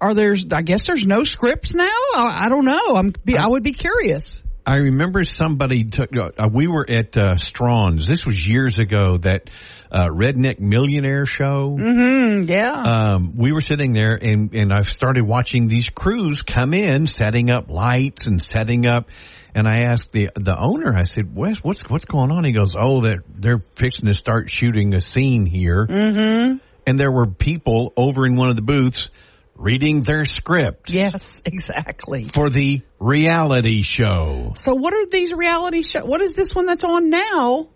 [0.00, 0.46] are there's?
[0.52, 1.84] I guess there's no scripts now.
[2.14, 2.94] I, I don't know.
[2.96, 3.12] I'm.
[3.24, 4.42] Be, I would be curious.
[4.66, 6.10] I remember somebody took.
[6.16, 8.06] Uh, we were at uh, Strawn's.
[8.06, 9.18] This was years ago.
[9.18, 9.48] That
[9.92, 11.76] uh, Redneck Millionaire show.
[11.78, 12.72] Mm, yeah.
[12.72, 17.50] um, we were sitting there and, and I started watching these crews come in, setting
[17.50, 19.10] up lights and setting up.
[19.54, 22.44] And I asked the the owner, I said, Wes, what's what's going on?
[22.44, 25.86] He goes, Oh, they're they're fixing to start shooting a scene here.
[25.86, 26.56] Mm-hmm.
[26.86, 29.10] And there were people over in one of the booths
[29.54, 32.28] reading their script yes, exactly.
[32.34, 34.54] for the reality show.
[34.56, 36.04] So what are these reality show?
[36.04, 37.68] What is this one that's on now?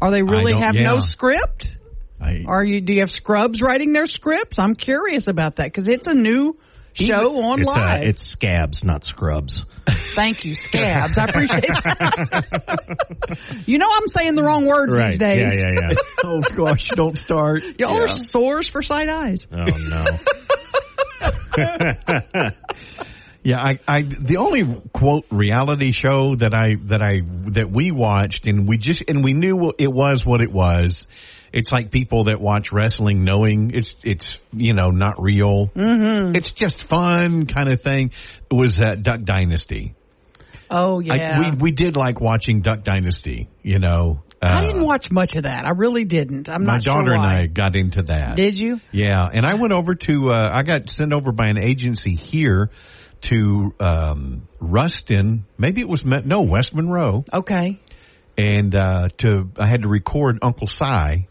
[0.00, 0.84] Are they really have yeah.
[0.84, 1.76] no script?
[2.20, 2.80] I, Are you?
[2.80, 4.56] Do you have scrubs writing their scripts?
[4.58, 6.56] I'm curious about that because it's a new
[6.94, 8.02] show on It's, uh, live.
[8.02, 9.64] it's scabs, not scrubs.
[10.14, 11.16] Thank you, scabs.
[11.18, 13.38] I appreciate that.
[13.66, 15.52] you know, I'm saying the wrong words these days.
[15.54, 15.96] Yeah, yeah, yeah.
[16.24, 17.62] oh gosh, don't start.
[17.78, 19.46] Y'all are sores for sight eyes.
[19.50, 20.04] Oh no.
[23.44, 28.46] Yeah, I, I, the only quote reality show that I, that I, that we watched
[28.46, 31.08] and we just, and we knew it was what it was.
[31.52, 35.68] It's like people that watch wrestling knowing it's, it's, you know, not real.
[35.68, 36.34] Mm-hmm.
[36.34, 38.12] It's just fun kind of thing.
[38.50, 39.94] It was uh, Duck Dynasty.
[40.70, 41.50] Oh I, yeah.
[41.50, 44.22] we, we did like watching Duck Dynasty, you know.
[44.42, 45.66] Uh, I didn't watch much of that.
[45.66, 46.48] I really didn't.
[46.48, 47.22] I'm my not daughter sure and.
[47.22, 48.36] I got into that.
[48.36, 48.80] Did you?
[48.90, 52.70] Yeah, and I went over to uh, I got sent over by an agency here
[53.22, 55.44] to um, Ruston.
[55.58, 57.78] Maybe it was no West Monroe, Okay.
[58.36, 61.28] and uh, to I had to record Uncle Si.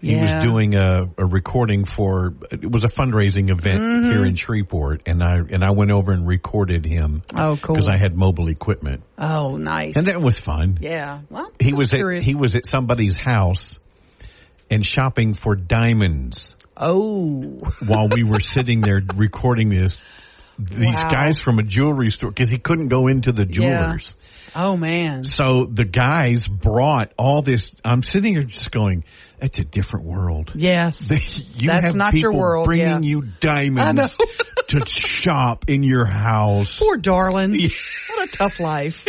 [0.00, 0.36] He Yeah.
[0.36, 4.10] was doing a, a recording for it was a fundraising event Mm-hmm.
[4.10, 7.74] here in Shreveport, and I and I went over and recorded him Oh, cool.
[7.76, 9.96] because I had mobile equipment, oh, nice.
[9.96, 10.78] and that was fun.
[10.80, 11.22] yeah.
[11.30, 13.78] Well, He was at, he was at somebody's house
[14.70, 17.58] and shopping for diamonds oh.
[17.86, 19.98] while we were sitting there recording this.
[20.58, 21.10] These Wow.
[21.10, 24.14] guys from a jewelry store because he couldn't go into the jewelers.
[24.56, 25.22] Oh man.
[25.24, 27.70] So the guys brought all this.
[27.84, 29.04] I'm sitting here just going,
[29.38, 30.96] "That's a different world." Yes.
[31.58, 32.98] You That's not your world, bringing yeah.
[33.00, 34.16] you diamonds
[34.68, 36.76] to shop in your house.
[36.78, 37.56] Poor darling.
[38.10, 39.06] What a tough life.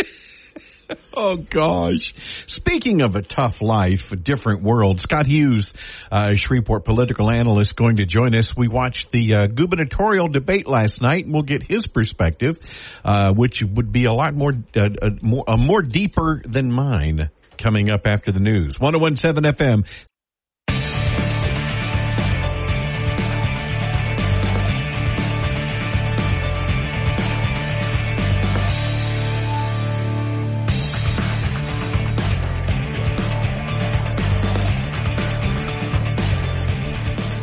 [1.13, 2.13] Oh gosh.
[2.47, 5.73] Speaking of a tough life, a different world, Scott Hughes,
[6.12, 8.56] uh, Shreveport political analyst going to join us.
[8.56, 12.58] We watched the uh, gubernatorial debate last night and we'll get his perspective,
[13.04, 17.30] uh, which would be a lot more, uh, a more, a more deeper than mine
[17.58, 18.80] coming up after the news.
[18.80, 20.09] 1017 FM.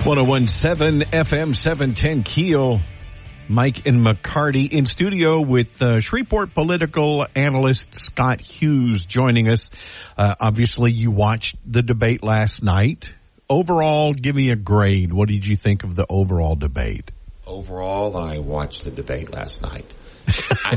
[0.07, 2.79] One zero one seven FM seven ten Keel.
[3.49, 9.69] Mike and McCarty in studio with uh, Shreveport political analyst Scott Hughes joining us.
[10.17, 13.11] Uh, obviously, you watched the debate last night.
[13.51, 15.13] Overall, give me a grade.
[15.13, 17.11] What did you think of the overall debate?
[17.45, 19.93] Overall, I watched the debate last night.
[20.29, 20.77] I,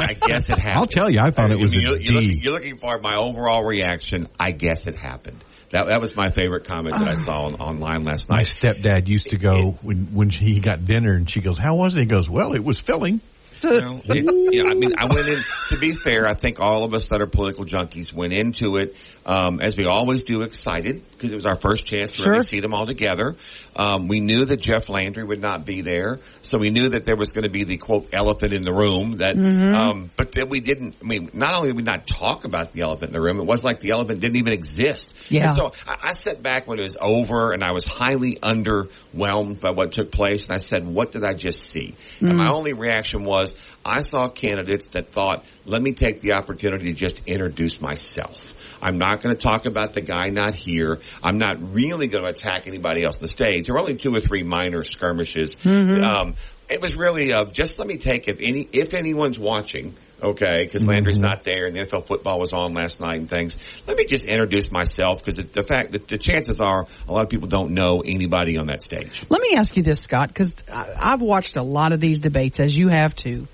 [0.00, 0.78] I guess it happened.
[0.78, 3.14] I'll tell you, I thought it was a you're, you're, looking, you're looking for my
[3.14, 4.26] overall reaction.
[4.40, 5.38] I guess it happened.
[5.74, 7.24] That that was my favorite comment that I ah.
[7.24, 8.36] saw on, online last night.
[8.36, 11.96] My stepdad used to go when when he got dinner, and she goes, "How was
[11.96, 13.20] it?" He goes, "Well, it was filling."
[13.64, 15.42] Well, it- yeah, I mean, I went in.
[15.70, 18.94] To be fair, I think all of us that are political junkies went into it
[19.26, 22.32] um, as we always do, excited because it was our first chance to Sure.
[22.32, 23.36] really see them all together.
[23.74, 27.16] Um, we knew that Jeff Landry would not be there, so we knew that there
[27.16, 29.16] was going to be the quote elephant in the room.
[29.18, 30.96] That, um, but then we didn't.
[31.02, 33.46] I mean, not only did we not talk about the elephant in the room, it
[33.46, 35.14] was like the elephant didn't even exist.
[35.30, 35.44] Yeah.
[35.44, 39.60] And so I, I sat back when it was over, and I was highly underwhelmed
[39.60, 42.72] by what took place, and I said, "What did I just see?" And my only
[42.74, 43.53] reaction was,
[43.84, 48.98] I saw candidates that thought, "Let me take the opportunity to just introduce myself." I'm
[48.98, 50.98] not going to talk about the guy not here.
[51.22, 53.66] I'm not really going to attack anybody else on the stage.
[53.66, 55.56] There were only two or three minor skirmishes.
[56.04, 56.34] Um,
[56.68, 60.82] it was really of just let me take if any if anyone's watching, okay, because
[60.82, 60.92] mm-hmm.
[60.92, 63.56] Landry's not there and the NFL football was on last night and things.
[63.86, 67.22] Let me just introduce myself because the, the fact that the chances are a lot
[67.22, 69.24] of people don't know anybody on that stage.
[69.28, 72.76] Let me ask you this, Scott, because I've watched a lot of these debates, as
[72.76, 73.46] you have too.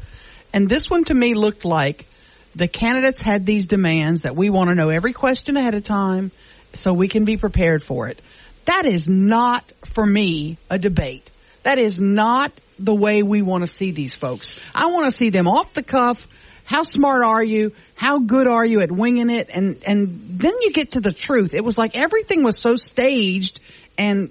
[0.53, 2.07] And this one to me looked like
[2.55, 6.33] the candidates had these demands that we want to know every question ahead of time
[6.73, 8.21] so we can be prepared for it.
[8.65, 11.29] That is not, for me, a debate.
[11.63, 14.59] That is not the way we want to see these folks.
[14.75, 16.27] I want to see them off the cuff.
[16.65, 17.73] How smart are you?
[17.95, 19.51] How good are you at winging it?
[19.53, 21.55] And, and then you get to the truth.
[21.55, 23.61] It was like everything was so staged
[23.99, 24.31] and,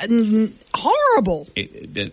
[0.00, 1.48] and horrible.
[1.56, 2.12] it, that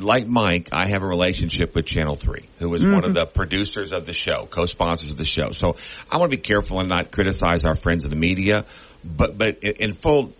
[0.00, 3.12] like Mike, I have a relationship with Channel 3, who was one of mm-hmm.
[3.14, 5.50] the producers of the show, co-sponsors of the show.
[5.50, 5.76] So
[6.10, 8.64] I want to be careful and not criticize our friends in the media,
[9.04, 10.32] but, but in full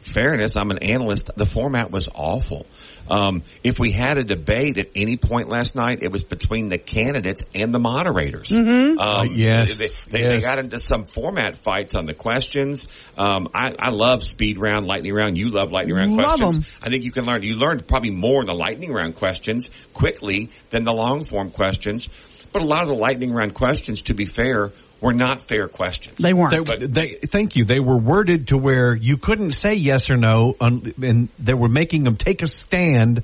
[0.00, 1.30] fairness, I'm an analyst.
[1.36, 2.66] The format was awful.
[3.10, 6.78] Um, if we had a debate at any point last night, it was between the
[6.78, 8.50] candidates and the moderators.
[8.52, 9.68] Um, Uh, yes.
[9.68, 9.74] They,
[10.08, 10.30] they, Yes.
[10.30, 12.86] they got into some format fights on the questions.
[13.16, 15.36] Um, I, I love speed round, lightning round.
[15.38, 16.56] You love lightning round Love questions.
[16.56, 16.64] 'em.
[16.82, 17.42] I think you can learn.
[17.42, 22.08] You learned probably more in the lightning round questions quickly than the long form questions.
[22.52, 26.16] But a lot of the lightning round questions, to be fair, were not fair questions.
[26.18, 26.66] They weren't.
[26.66, 27.64] They, they, thank you.
[27.64, 31.68] They were worded to where you couldn't say yes or no, un, and they were
[31.68, 33.22] making them take a stand.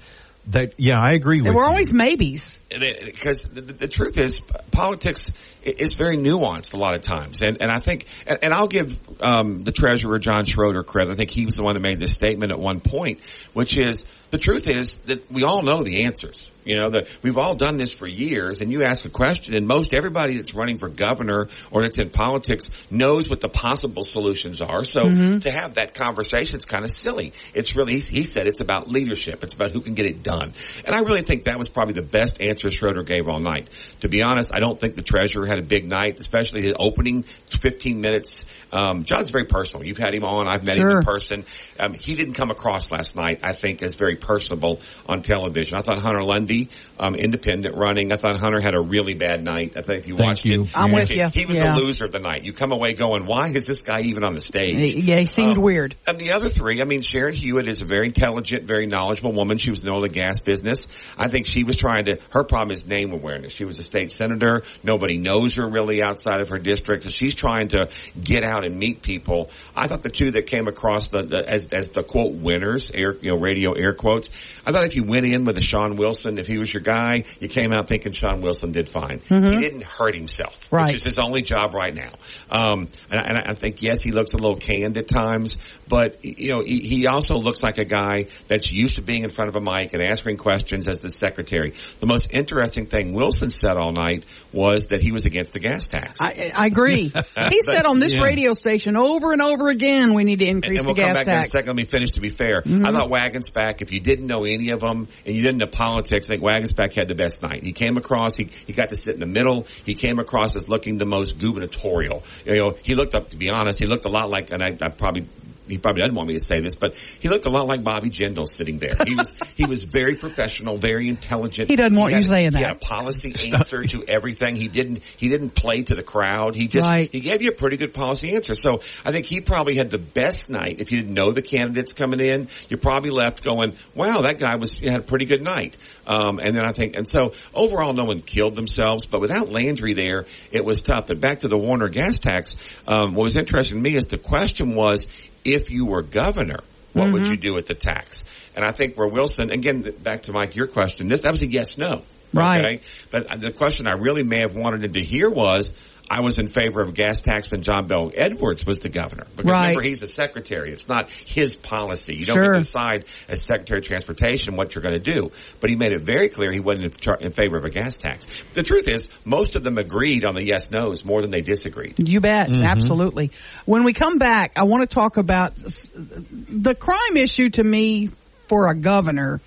[0.49, 1.47] That yeah, I agree with.
[1.47, 1.69] They were you.
[1.69, 2.59] always maybes.
[2.79, 5.31] Because the, the, truth is politics
[5.63, 7.43] is very nuanced a lot of times.
[7.43, 11.13] And and I think and, I'll give um, the treasurer John Schroder credit.
[11.13, 13.21] I think he was the one that made this statement at one point
[13.55, 16.51] which is the truth is that we all know the answers.
[16.65, 19.67] You know that we've all done this for years and you ask a question and
[19.67, 24.61] most everybody that's running for governor or that's in politics knows what the possible solutions
[24.61, 24.83] are.
[24.83, 27.33] So to have that conversation is kind of silly.
[27.53, 29.45] It's really he said it's about leadership.
[29.45, 30.55] It's about who can get it done.
[30.85, 33.69] And I really think that was probably the best answer Schroder gave all night.
[34.01, 37.25] To be honest, I don't think the treasurer had a big night, especially his opening
[37.51, 38.45] 15 minutes.
[38.73, 39.87] Um, John's very personal.
[39.87, 40.49] You've had him on.
[40.49, 41.45] I've met him in person.
[41.79, 45.77] Um, he didn't come across last night, I think, as very personable on television.
[45.77, 49.75] I thought Hunter Lundy, um, independent running, I thought Hunter had a really bad night.
[49.77, 50.63] I think if you Thank watched you.
[50.63, 51.29] it, I'm he- with you.
[51.29, 51.75] He was Yeah.
[51.77, 52.45] the loser of the night.
[52.45, 54.79] You come away going, why is this guy even on the stage?
[54.79, 55.95] He- Yeah, he seemed Um, weird.
[56.07, 59.59] And the other three, I mean, Sharon Hewitt is a very intelligent, very knowledgeable woman.
[59.59, 60.85] She was in the oil and gas business.
[61.17, 63.53] I think she was trying to, her problem is name awareness.
[63.53, 64.63] She was a state senator.
[64.85, 67.03] Nobody knows her really outside of her district.
[67.03, 67.91] So she's trying to
[68.23, 69.51] get out and meet people.
[69.75, 73.17] I thought the two that came across the, the as, as the quote winners, air,
[73.21, 74.29] you know, radio air quotes.
[74.65, 77.25] I thought if you went in with a Shawn Wilson, if he was your guy,
[77.41, 79.19] you came out thinking Shawn Wilson did fine.
[79.19, 79.47] Mm-hmm.
[79.53, 80.85] He didn't hurt himself, Right.
[80.87, 82.13] which is his only job right now.
[82.51, 85.57] Um, and, I- and I think yes, he looks a little canned at times,
[85.89, 89.31] but you know he, he also looks like a guy that's used to being in
[89.35, 91.75] front of a mic and answering questions as the secretary.
[92.01, 95.87] The most interesting thing Wilson said all night was that he was against the gas
[95.87, 96.19] tax.
[96.21, 97.13] I, I agree.
[97.55, 98.23] He said on this Yeah.
[98.23, 101.25] radio station over and over again, we need to increase and we'll the come gas
[101.25, 101.49] back in a tax.
[101.49, 101.57] Mm-hmm.
[101.57, 101.67] second.
[101.69, 102.11] Let me finish.
[102.13, 103.83] To be fair, I thought Waguespack.
[103.83, 106.95] If you didn't know any of them and you didn't know politics, I think Waguespack
[106.95, 107.63] had the best night.
[107.63, 108.35] He came across.
[108.37, 109.67] He he got to sit in the middle.
[109.85, 112.23] He came across as looking the most gubernatorial.
[112.45, 113.31] You know, he looked up.
[113.31, 115.29] To be honest, he looked a lot like, and I, I probably.
[115.67, 118.11] He probably doesn't want me to say this, but he looked a lot like Bobby
[118.11, 118.95] Jindal sitting there.
[119.07, 121.69] He was he was very professional, very intelligent.
[121.71, 122.63] He doesn't want had- you saying He that.
[122.63, 124.57] had a policy answer to everything.
[124.57, 126.55] He didn't he didn't play to the crowd.
[126.55, 127.09] He just Right.
[127.11, 128.55] he gave you a pretty good policy answer.
[128.55, 130.77] So I think he probably had the best night.
[130.81, 134.57] If you didn't know the candidates coming in, you probably left going, "Wow, that guy
[134.57, 137.95] was he had a pretty good night." Um, and then I think, and so overall,
[137.95, 139.07] no one killed themselves.
[139.07, 141.09] But without Landry there, it was tough.
[141.09, 142.55] And back to the Warner gas tax.
[142.87, 145.07] Um, what was interesting to me is the question was,
[145.45, 146.61] if you were governor.
[146.93, 147.41] What would you mm-hmm.
[147.41, 148.23] do with the tax?
[148.55, 151.47] And I think where Wilson, again, back to Mike, your question, this, that was a
[151.47, 152.03] yes, no.
[152.33, 152.65] Right.
[152.65, 152.81] Okay?
[153.11, 155.73] But uh, the question I really may have wanted him to hear was,
[156.11, 159.25] I was in favor of a gas tax when John Bell Edwards was the governor.
[159.37, 159.69] Because Right.
[159.69, 160.71] remember, he's the secretary.
[160.71, 162.15] It's not his policy.
[162.15, 162.45] You don't Sure.
[162.45, 165.31] get to decide as Secretary of Transportation what you're going to do.
[165.61, 167.97] But he made it very clear he wasn't in, char- in favor of a gas
[167.97, 168.27] tax.
[168.53, 171.95] The truth is, most of them agreed on the yes nos more than they disagreed.
[171.99, 172.51] You bet.
[172.51, 172.63] Mm-hmm.
[172.63, 173.31] Absolutely.
[173.65, 175.55] When we come back, I want to talk about
[175.95, 178.11] the crime issue to me
[178.49, 179.41] for a governor,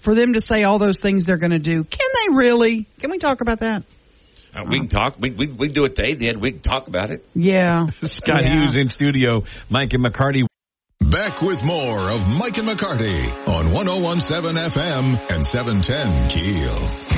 [0.00, 1.84] for them to say all those things they're going to do.
[1.84, 2.86] Can they really?
[2.98, 3.84] Can we talk about that?
[4.54, 5.16] Uh, we can talk.
[5.18, 6.40] We, we, we do what they did.
[6.40, 7.24] We can talk about it.
[7.34, 7.88] Yeah.
[8.04, 8.60] Scott Yeah.
[8.60, 9.44] Hughes in studio.
[9.68, 10.44] Mike and McCarty.
[11.00, 17.10] Back with more of Mike and McCarty on 1017 FM and 710 Keel.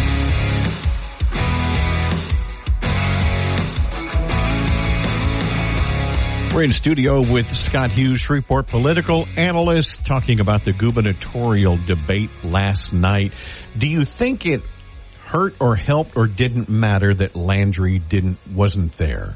[6.54, 12.92] We're in studio with Scott Hughes, Shreveport political analyst, talking about the gubernatorial debate last
[12.92, 13.32] night.
[13.78, 14.60] Do you think it
[15.32, 19.34] hurt or helped or didn't matter that Landry didn't wasn't there?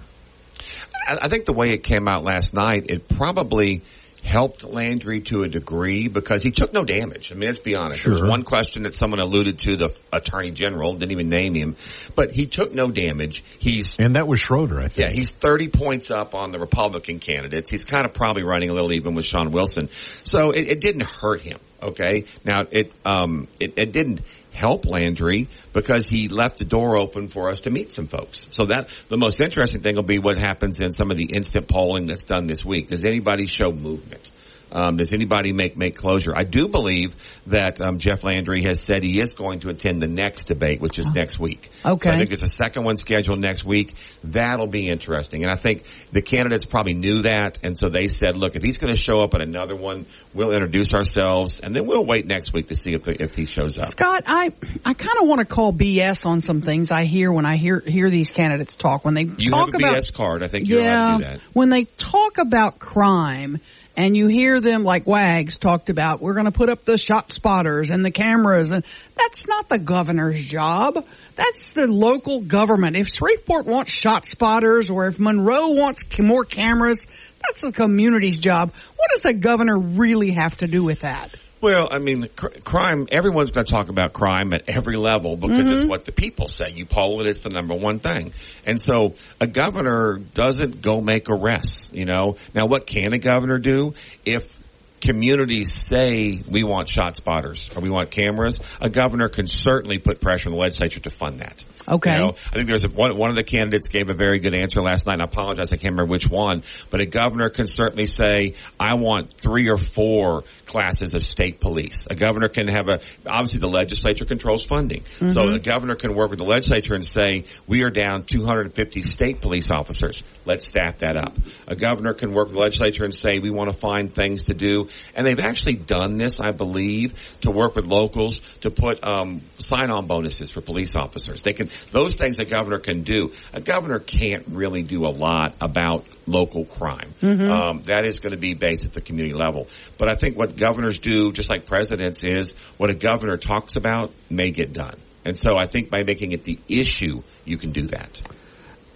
[1.06, 3.82] I, I think the way it came out last night, it probably
[4.22, 7.30] helped Landry to a degree because he took no damage.
[7.32, 8.02] I mean, let's be honest.
[8.02, 11.76] There was one question that someone alluded to, the attorney general, didn't even name him,
[12.14, 13.42] but he took no damage.
[13.60, 14.98] He's And that was Schroder, I think.
[14.98, 17.70] yeah, he's 30 points up on the Republican candidates.
[17.70, 19.88] He's kind of probably running a little even with Shawn Wilson.
[20.24, 21.60] So it, it didn't hurt him.
[21.86, 22.24] Okay.
[22.44, 24.20] Now it, um, it, it didn't
[24.52, 28.46] help Landry because he left the door open for us to meet some folks.
[28.50, 31.68] So that the most interesting thing will be what happens in some of the instant
[31.68, 32.88] polling that's done this week.
[32.88, 34.30] Does anybody show movement?
[34.72, 36.32] Um, does anybody make make closure?
[36.34, 37.14] I do believe
[37.46, 40.98] that um, Jeff Landry has said he is going to attend the next debate, which
[40.98, 41.70] is next week.
[41.84, 42.08] Okay.
[42.08, 43.94] So I think there's a second one scheduled next week.
[44.24, 45.44] That'll be interesting.
[45.44, 47.58] And I think the candidates probably knew that.
[47.62, 50.52] And so they said, look, if he's going to show up at another one, we'll
[50.52, 53.78] introduce ourselves and then we'll wait next week to see if, the, if he shows
[53.78, 53.86] up.
[53.86, 54.52] Scott, I
[54.84, 57.80] I kind of want to call BS on some things I hear when I hear
[57.80, 60.42] hear these candidates talk when they You talk have a about BS card.
[60.42, 61.40] I think you're allowed to do that.
[61.52, 63.60] when they talk about crime
[63.96, 67.30] and you hear them like Wags talked about, we're going to put up the shot
[67.30, 68.84] spotters and the cameras and
[69.16, 71.06] that's not the governor's job.
[71.36, 72.96] That's the local government.
[72.96, 77.06] If Shreveport wants shot spotters or if Monroe wants more cameras,
[77.42, 78.72] that's the community's job.
[78.96, 81.34] What does the governor really have to do with that?
[81.60, 85.66] Well, I mean, cr- crime, everyone's going to talk about crime at every level because
[85.66, 85.88] it's mm-hmm.
[85.88, 86.70] what the people say.
[86.74, 88.32] You poll it, it's the number one thing.
[88.66, 92.36] And so a governor doesn't go make arrests, you know.
[92.54, 94.52] Now, what can a governor do if
[95.00, 98.60] communities say we want shot spotters or we want cameras?
[98.80, 101.64] A governor can certainly put pressure on the legislature to fund that.
[101.88, 102.14] Okay.
[102.14, 104.54] You know, I think there's a, one, one of the candidates gave a very good
[104.54, 105.14] answer last night.
[105.14, 108.96] And I apologize, I can't remember which one, but a governor can certainly say, I
[108.96, 112.06] want three or four classes of state police.
[112.10, 115.04] A governor can have a, obviously the legislature controls funding.
[115.18, 115.52] So mm-hmm.
[115.52, 119.70] the governor can work with the legislature and say, we are down 250 state police
[119.70, 120.22] officers.
[120.44, 121.36] Let's staff that up.
[121.68, 124.54] A governor can work with the legislature and say, we want to find things to
[124.54, 124.85] do.
[125.14, 130.06] And they've actually done this, I believe, to work with locals to put, um, sign-on
[130.06, 131.40] bonuses for police officers.
[131.40, 133.32] They can, those things a governor can do.
[133.52, 137.14] A governor can't really do a lot about local crime.
[137.22, 139.68] Um, that is going to be based at the community level.
[139.98, 144.12] But I think what governors do, just like presidents, is what a governor talks about
[144.28, 144.96] may get done.
[145.24, 148.20] And so I think by making it the issue, you can do that.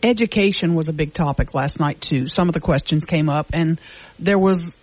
[0.03, 2.27] education was a big topic last night too.
[2.27, 3.81] Some of the questions came up and
[4.19, 4.77] there was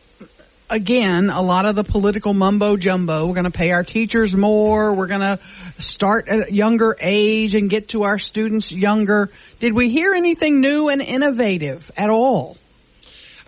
[0.69, 3.25] again, a lot of the political mumbo jumbo.
[3.25, 4.93] We're going to pay our teachers more.
[4.93, 5.39] We're going to
[5.77, 9.29] start at a younger age and get to our students younger.
[9.59, 12.57] Did we hear anything new and innovative at all?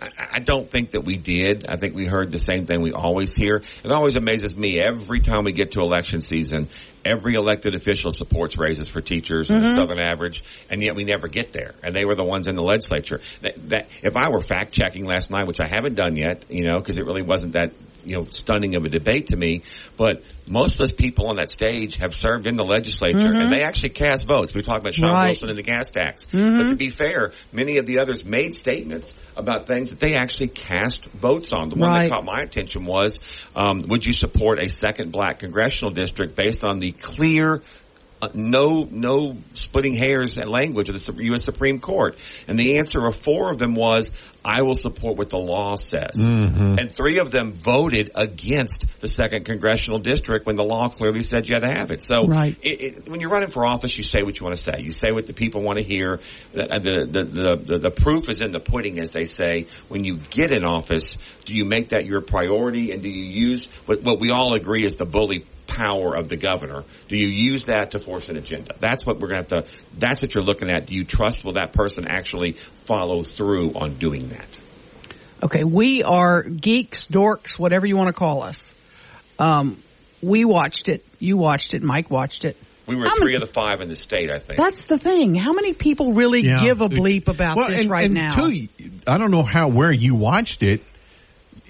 [0.00, 1.66] I, I don't think that we did.
[1.68, 3.62] I think we heard the same thing we always hear.
[3.84, 6.68] It always amazes me every time we get to election season.
[7.04, 9.56] Every elected official supports raises for teachers mm-hmm.
[9.56, 11.74] and the Southern average, and yet we never get there.
[11.82, 13.20] And they were the ones in the legislature.
[13.42, 16.64] That, that if I were fact checking last night, which I haven't done yet, you
[16.64, 17.72] know, because it really wasn't that
[18.04, 19.62] you know stunning of a debate to me.
[19.96, 23.40] But most of those people on that stage have served in the legislature, mm-hmm.
[23.40, 24.52] and they actually cast votes.
[24.52, 25.28] We talked about Shawn right.
[25.28, 26.58] Wilson and the gas tax, mm-hmm.
[26.58, 30.48] but to be fair, many of the others made statements about things that they actually
[30.48, 31.68] cast votes on.
[31.68, 32.02] The one right.
[32.04, 33.18] that caught my attention was,
[33.54, 37.62] um, would you support a second black congressional district based on the clear
[38.22, 41.44] uh, no no splitting hairs language of the U.S.
[41.44, 42.16] Supreme Court?
[42.48, 44.10] And the answer of four of them was,
[44.44, 46.16] I will support what the law says.
[46.16, 46.78] Mm-hmm.
[46.78, 51.46] And three of them voted against the second congressional district when the law clearly said
[51.46, 52.02] you had to have it.
[52.02, 52.56] So right.
[52.62, 54.80] it, it, when you're running for office, you say what you want to say.
[54.80, 56.20] You say what the people want to hear.
[56.52, 59.66] The, the, the, the, the proof is in the pudding, as they say.
[59.88, 63.66] When you get in office, do you make that your priority and do you use
[63.86, 66.84] what, what we all agree is the bully power of the governor.
[67.08, 68.74] Do you use that to force an agenda?
[68.80, 70.86] That's what we're going to have to, that's what you're looking at.
[70.86, 72.52] Do you trust will that person actually
[72.84, 74.58] follow through on doing that?
[75.42, 78.74] Okay, we are geeks, dorks, whatever you want to call us.
[79.38, 79.82] Um,
[80.22, 81.04] we watched it.
[81.18, 81.82] You watched it.
[81.82, 82.56] Mike watched it.
[82.86, 84.58] We were How three many, of the five in the state, I think.
[84.58, 85.34] That's the thing.
[85.34, 86.60] How many people really yeah.
[86.60, 88.48] give a bleep about well, this and, right and now?
[88.48, 88.68] Two,
[89.06, 90.82] I don't know how where you watched it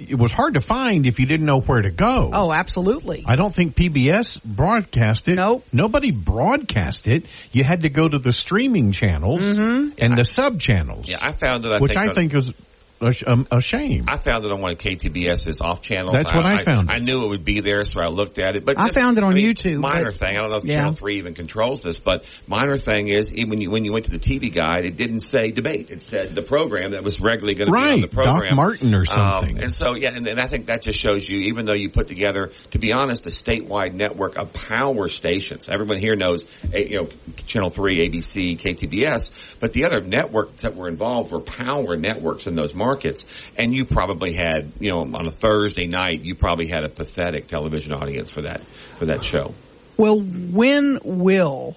[0.08, 2.30] it was hard to find if you didn't know where to go.
[2.32, 3.24] Oh, absolutely.
[3.26, 5.34] I don't think PBS broadcast it.
[5.34, 5.64] Nope.
[5.72, 7.26] Nobody broadcast it.
[7.52, 10.02] You had to go to the streaming channels mm-hmm.
[10.02, 11.10] and the sub channels.
[11.10, 11.72] Yeah, I found it.
[11.72, 12.52] I which think I think was
[13.00, 14.04] a, um, a, shame.
[14.08, 16.14] I found it on one of KTBS's off channels.
[16.16, 16.90] That's what I, I found.
[16.90, 18.64] I, I, knew it would be there, so I looked at it.
[18.64, 19.80] But I found it on I mean, YouTube.
[19.80, 20.36] Minor thing.
[20.36, 20.76] I don't know if yeah.
[20.76, 24.10] Channel Three even controls this, but minor thing is when you when you went to
[24.10, 25.90] the TV guide, it didn't say debate.
[25.90, 27.82] It said the program that was regularly going right.
[27.82, 28.50] to be on the program.
[28.50, 29.56] Doc Martin or um, something.
[29.56, 31.90] Um, and so yeah, and, and, I think that just shows you, even though you
[31.90, 35.68] put together, to be honest, a statewide network of power stations.
[35.70, 36.44] Everyone here knows,
[36.74, 37.08] you know,
[37.46, 42.54] Channel Three, ABC, KTBS, but the other networks that were involved were power networks in
[42.54, 43.24] those markets, and
[43.56, 47.46] and you probably had, you know, on a Thursday night, you probably had a pathetic
[47.46, 48.62] television audience for that
[48.98, 49.54] for that show.
[49.96, 51.76] Well, when will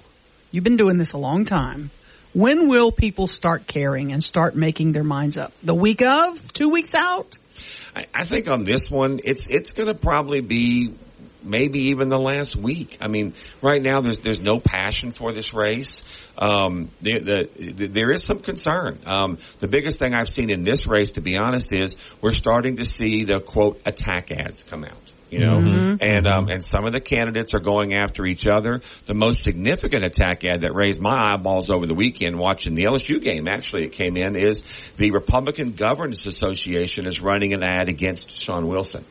[0.51, 1.91] you've been doing this a long time?
[2.33, 5.53] When will people start caring and start making their minds up?
[5.61, 6.51] The week of?
[6.51, 7.37] Two weeks out?
[7.95, 10.93] I, I think on this one, it's it's going to probably be
[11.43, 12.97] maybe even the last week.
[13.01, 16.01] I mean, right now there's there's no passion for this race.
[16.37, 18.99] Um, the, the, there is some concern.
[19.05, 22.77] Um, the biggest thing I've seen in this race, to be honest, is we're starting
[22.77, 25.95] to see the quote attack ads come out you know, mm-hmm.
[25.99, 28.81] and um, and some of the candidates are going after each other.
[29.05, 33.19] The most significant attack ad that raised my eyeballs over the weekend watching the LSU
[33.19, 34.61] game, actually it came in, is
[34.97, 39.05] the Republican Governors Association is running an ad against Shawn Wilson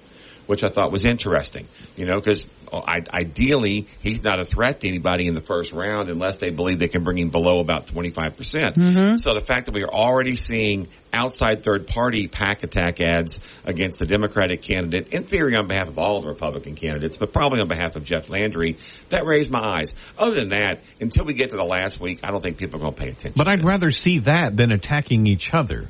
[0.46, 1.66] which I thought was interesting.
[1.96, 6.36] You know, because ideally he's not a threat to anybody in the first round unless
[6.36, 8.36] they believe they can bring him below about 25%.
[8.36, 9.16] percent mm-hmm.
[9.16, 13.98] So the fact that we are already seeing outside third party PAC attack ads against
[13.98, 17.68] the Democratic candidate, in theory on behalf of all the Republican candidates, but probably on
[17.68, 18.78] behalf of Jeff Landry,
[19.10, 19.92] that raised my eyes.
[20.18, 22.84] Other than that, until we get to the last week, I don't think people are
[22.84, 23.34] going to pay attention.
[23.36, 25.88] But I'd rather see that than attacking each other.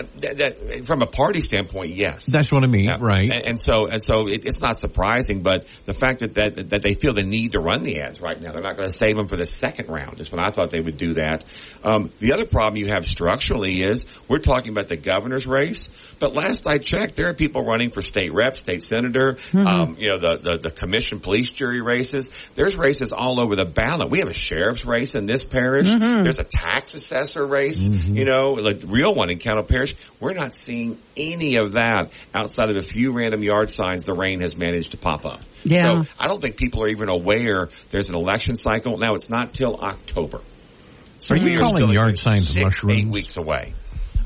[0.00, 2.26] Uh, that, that, from a party standpoint, yes.
[2.26, 2.98] That's what I mean, yeah.
[3.00, 3.30] right?
[3.30, 5.42] And, and, so, and so, it, it's not surprising.
[5.42, 8.40] But the fact that, that that they feel the need to run the ads right
[8.40, 10.20] now, they're not going to save them for the second round.
[10.20, 11.44] Is when I thought they would do that.
[11.84, 15.88] Um, the other problem you have structurally is we're talking about the governor's race,
[16.18, 19.66] but last I checked, there are people running for state rep, state senator, mm-hmm.
[19.66, 22.28] um, you know, the, the the commission police jury races.
[22.54, 24.10] There's races all over the ballot.
[24.10, 25.88] We have a sheriff's race in this parish.
[25.88, 26.22] Mm-hmm.
[26.22, 27.78] There's a tax assessor race.
[27.78, 28.16] Mm-hmm.
[28.16, 29.89] You know, like real one in Caddo Parish.
[30.18, 34.40] We're not seeing any of that outside of a few random yard signs the rain
[34.40, 35.40] has managed to pop up.
[35.64, 36.02] Yeah.
[36.02, 38.98] So I don't think people are even aware there's an election cycle.
[38.98, 40.40] Now it's not till October.
[41.18, 42.98] So are you calling yard signs six, mushrooms?
[42.98, 43.74] Eight weeks away.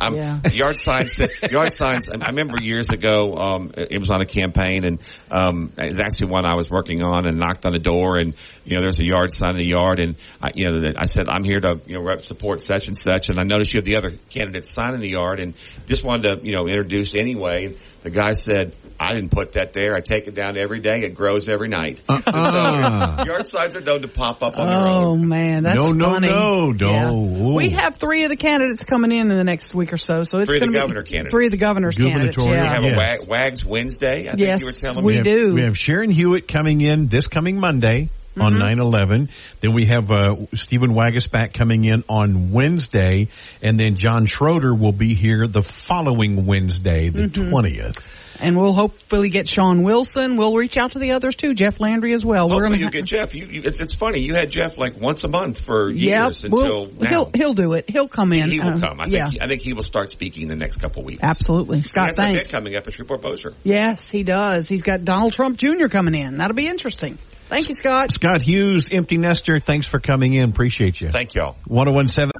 [0.00, 0.40] Um, yeah.
[0.52, 1.14] Yard signs.
[1.50, 2.08] yard signs.
[2.10, 6.30] I remember years ago, um, it was on a campaign, and um, it was actually
[6.30, 8.34] one I was working on, and knocked on the door, and
[8.64, 11.28] you know, there's a yard sign in the yard, and I, you know, I said
[11.28, 13.84] I'm here to you know rep support such and such, and I noticed you have
[13.84, 15.54] the other candidates sign in the yard, and
[15.86, 17.66] just wanted to you know introduce anyway.
[17.66, 19.94] And the guy said, I didn't put that there.
[19.94, 21.00] I take it down every day.
[21.00, 22.00] It grows every night.
[22.08, 23.16] Uh-uh.
[23.18, 25.04] so yard signs are known to pop up on oh, their own.
[25.04, 26.28] Oh man, that's no, funny.
[26.28, 27.50] no, no, no.
[27.50, 27.54] Yeah.
[27.54, 30.24] We have three of the candidates coming in in the next week week or so.
[30.24, 31.32] So it's Three of the going to governor be candidates.
[31.32, 32.36] three of the governor's candidates.
[32.36, 32.62] Gubernatorial.
[32.62, 32.72] We Yeah.
[32.74, 33.20] have Yes.
[33.20, 34.28] a Wag, Wags Wednesday.
[34.28, 35.16] I think Yes, you were telling we me.
[35.16, 35.54] have, do.
[35.54, 38.08] We have Sharon Hewitt coming in this coming Monday
[38.38, 39.28] on 9-11.
[39.60, 43.28] Then we have uh, Stephen Waguespack coming in on Wednesday.
[43.62, 48.00] And then John Schroder will be here the following Wednesday, the 20th.
[48.40, 50.36] And we'll hopefully get Shawn Wilson.
[50.36, 52.48] We'll reach out to the others too, Jeff Landry as well.
[52.48, 53.34] We're gonna you get Jeff.
[53.34, 54.20] You, you, it's, it's funny.
[54.20, 57.08] You had Jeff like once a month for Yep, years until we'll, now.
[57.08, 57.88] he'll he'll do it.
[57.88, 58.50] He'll come in.
[58.50, 59.00] He will Uh, come.
[59.00, 59.42] I yeah, think.
[59.42, 61.20] I think he will start speaking in the next couple of weeks.
[61.22, 61.78] absolutely.
[61.78, 62.50] He Scott, has an event thanks.
[62.50, 63.52] coming up at Shreveport Bossier.
[63.62, 64.68] Yes, he does.
[64.68, 65.86] He's got Donald Trump Jr.
[65.88, 66.38] coming in.
[66.38, 67.18] That'll be interesting.
[67.48, 68.10] Thank you, Scott.
[68.10, 70.48] Scott Hughes, Empty Nester, thanks for coming in.
[70.50, 71.10] Appreciate you.
[71.10, 71.56] Thank y'all.
[71.66, 72.30] 1017.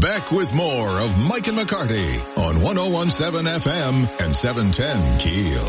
[0.00, 5.68] Back with more of Mike and McCarty on 1017 FM and 710 Keel.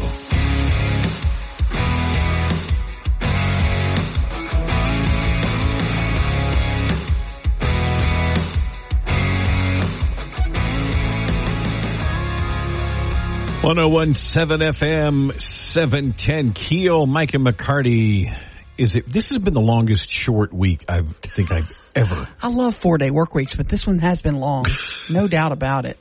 [13.63, 18.35] One zero one seven FM seven ten Keel Mike and McCarty.
[18.77, 19.07] Is it?
[19.11, 22.27] This has been the longest short week I think I've ever.
[22.41, 24.65] I love four day work weeks, but this one has been long.
[25.09, 25.97] No doubt about it.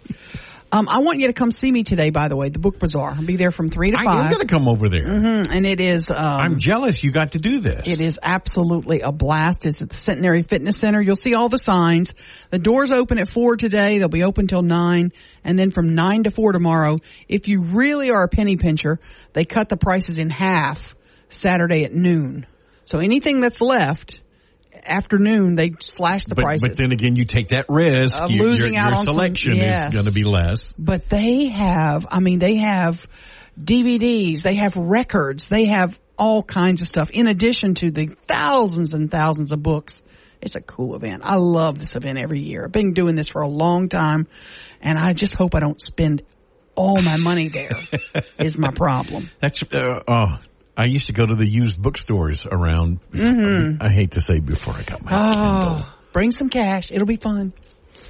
[0.74, 3.10] Um, I want you to come see me today, by the way, the book bazaar.
[3.10, 4.06] I'll be there from three to five.
[4.06, 5.04] I am going to come over there.
[5.04, 7.86] Mhm, and it is, um, I'm jealous you got to do this.
[7.86, 9.66] It is absolutely a blast.
[9.66, 11.02] It's at the Centenary Fitness Center.
[11.02, 12.08] You'll see all the signs.
[12.48, 13.98] The doors open at four today.
[13.98, 15.12] They'll be open till nine
[15.44, 17.00] and then from nine to four tomorrow.
[17.28, 18.98] If you really are a penny pincher,
[19.34, 20.78] they cut the prices in half
[21.28, 22.46] Saturday at noon.
[22.92, 24.20] So anything that's left
[24.84, 26.62] afternoon, they slash the but, prices.
[26.62, 28.14] but then again, you take that risk.
[28.14, 29.86] Of losing your, out your on some- selection yes.
[29.88, 30.74] is going to be less.
[30.78, 33.06] but they have, I mean, they have
[33.58, 38.92] DVDs, they have records, they have all kinds of stuff in addition to the thousands
[38.92, 40.02] and thousands of books.
[40.42, 41.22] It's a cool event.
[41.24, 42.66] I love this event every year.
[42.66, 44.28] I've been doing this for a long time
[44.82, 46.24] and I just hope I don't spend
[46.74, 47.78] all my money there
[48.38, 49.30] is my problem.
[49.40, 50.36] That's uh, oh.
[50.76, 53.00] I used to go to the used bookstores around.
[53.12, 53.82] Mm-hmm.
[53.82, 55.86] I hate to say before I got my ah, Kindle.
[55.86, 56.90] Oh, bring some cash.
[56.90, 57.52] It'll be fun.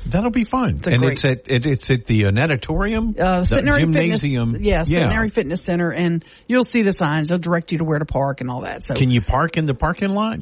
[0.06, 0.80] That'll be fun.
[0.84, 4.52] a and great- it's at it, it's at the uh, natatorium, Uh, the gymnasium.
[4.52, 4.82] Fitness, yeah.
[4.84, 7.28] Centenary Fitness Center, and you'll see the signs.
[7.28, 8.82] They'll direct you to where to park and all that.
[8.82, 10.40] So Can you park in the parking lot?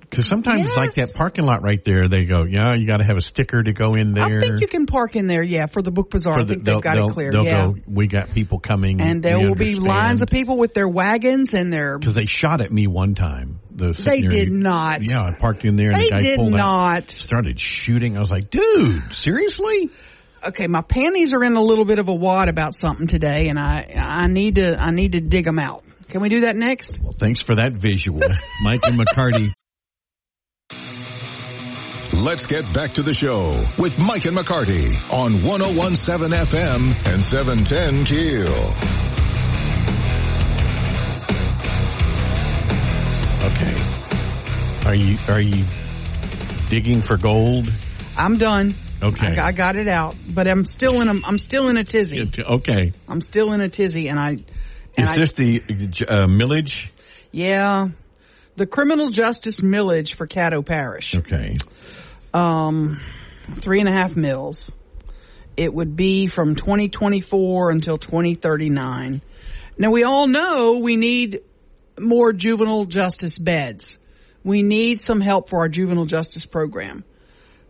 [0.00, 0.76] Because sometimes, Yes.
[0.76, 3.62] like that parking lot right there, they go, "Yeah, you got to have a sticker
[3.62, 6.10] to go in there." I think you can park in there, yeah, for the book
[6.10, 6.34] bazaar.
[6.34, 7.66] For I think they've got it clear, They'll yeah.
[7.66, 7.74] go.
[7.86, 11.72] We got people coming, and there will be lines of people with their wagons and
[11.72, 11.98] their.
[11.98, 13.58] Because they shot at me one time.
[13.74, 15.00] The They Centenary- did not.
[15.08, 17.10] Yeah, I parked in there, and They the guy did pulled out, not.
[17.10, 18.16] started shooting.
[18.16, 19.90] I was like, "Dude, seriously?"
[20.46, 23.58] Okay, my panties are in a little bit of a wad about something today, and
[23.58, 25.82] I I need to I need to dig them out.
[26.08, 27.00] Can we do that next?
[27.02, 28.20] Well, thanks for that visual,
[28.62, 29.52] Mike and McCarty.
[32.12, 38.04] Let's get back to the show with Mike and McCarty on 1017 FM and 710
[38.04, 39.13] Keel.
[43.44, 43.74] Okay,
[44.86, 45.66] are you are you
[46.70, 47.70] digging for gold?
[48.16, 48.74] I'm done.
[49.02, 49.38] Okay.
[49.38, 52.26] I, I got it out, but I'm still in a I'm still in a tizzy.
[52.38, 54.44] Okay, I'm still in a tizzy, and I and
[54.96, 55.60] is I, this the
[56.08, 56.88] uh, millage?
[57.32, 57.88] yeah,
[58.56, 61.12] the criminal justice millage for Caddo Parish.
[61.14, 61.58] Okay.
[62.32, 62.98] um,
[63.60, 64.72] three and a half mills.
[65.58, 69.20] It would be from 2024 until 2039.
[69.76, 71.42] Now we all know we need
[71.98, 73.98] more juvenile justice beds.
[74.42, 77.04] We need some help for our juvenile justice program.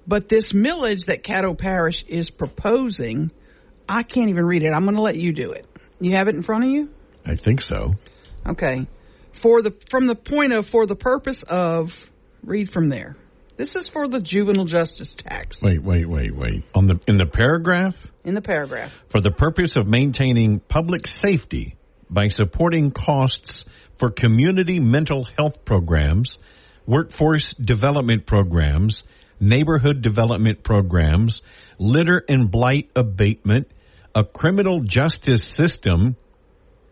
[0.06, 3.30] But this millage that Caddo Parish is proposing,
[3.88, 4.72] I can't even read it.
[4.72, 5.66] I'm going to let you do it.
[6.00, 6.90] You have it in front of you?
[7.24, 7.94] I think so.
[8.46, 8.86] Okay.
[9.32, 11.92] For the, from the point of, for the purpose of,
[12.42, 13.16] read from there.
[13.56, 16.64] This is for the juvenile justice tax Wait, wait, wait, wait.
[16.74, 17.94] On the in the paragraph,
[18.24, 18.92] in the paragraph.
[19.10, 21.76] for the purpose of maintaining public safety
[22.10, 23.64] by supporting costs
[24.04, 26.36] for community mental health programs,
[26.86, 29.02] workforce development programs,
[29.40, 31.40] neighborhood development programs,
[31.78, 33.66] litter and blight abatement,
[34.14, 36.16] a criminal justice system,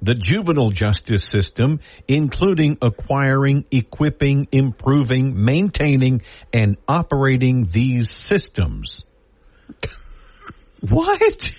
[0.01, 9.05] the juvenile justice system, including acquiring, equipping, improving, maintaining, and operating these systems.
[10.81, 11.53] What?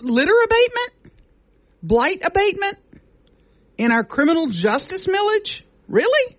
[0.00, 1.12] Litter abatement?
[1.82, 2.78] Blight abatement?
[3.78, 5.62] In our criminal justice millage?
[5.88, 6.36] Really?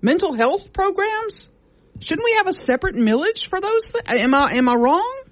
[0.00, 1.48] Mental health programs?
[2.00, 3.90] Shouldn't we have a separate millage for those?
[3.90, 5.22] Th- am I am I wrong?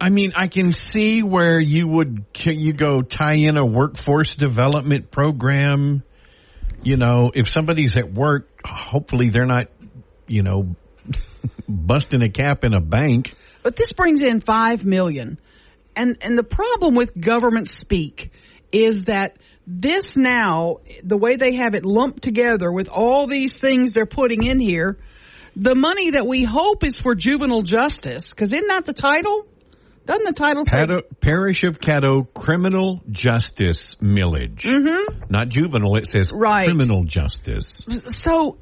[0.00, 5.10] I mean, I can see where you would you go tie in a workforce development
[5.10, 6.02] program.
[6.82, 9.68] You know, if somebody's at work, hopefully they're not,
[10.28, 10.76] you know,
[11.68, 13.34] busting a cap in a bank.
[13.62, 15.38] But this brings in five million.
[15.96, 18.30] And and the problem with government speak
[18.72, 23.92] is that this now, the way they have it lumped together with all these things
[23.92, 24.98] they're putting in here,
[25.56, 29.46] the money that we hope is for juvenile justice, because isn't that the title?
[30.06, 34.60] Doesn't the title say Parish of Caddo Criminal Justice Millage.
[34.62, 35.24] Mm-hmm.
[35.28, 36.64] Not juvenile, it says Right.
[36.64, 37.84] criminal justice.
[38.06, 38.56] so?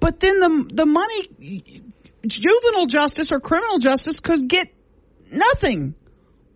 [0.00, 1.82] But then the the money,
[2.26, 4.68] juvenile justice or criminal justice could get
[5.30, 5.94] nothing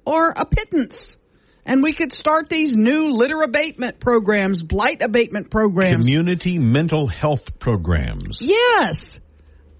[0.06, 1.16] or a pittance.
[1.64, 6.06] And we could start these new litter abatement programs, blight abatement programs.
[6.06, 8.38] Community mental health programs.
[8.40, 9.10] Yes.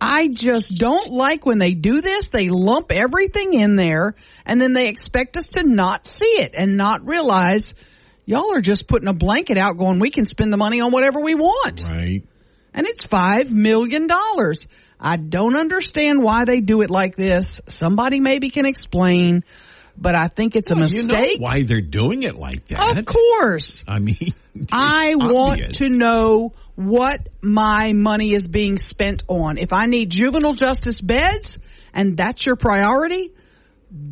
[0.01, 2.29] I just don't like when they do this.
[2.29, 4.15] They lump everything in there
[4.45, 7.75] and then they expect us to not see it and not realize
[8.25, 11.21] y'all are just putting a blanket out going, we can spend the money on whatever
[11.21, 11.83] we want.
[11.89, 12.23] Right.
[12.75, 14.67] And it's five million dollars.
[14.99, 17.61] I don't understand why they do it like this.
[17.67, 19.45] Somebody maybe can explain,
[19.97, 21.41] but I think it's a Well, you know mistake.
[21.41, 22.99] why they're doing it like that.
[22.99, 23.85] of course.
[23.87, 24.35] I mean,
[24.73, 29.59] I it's want to know what my money is being spent on.
[29.59, 31.59] If I need juvenile justice beds
[31.93, 33.33] and that's your priority,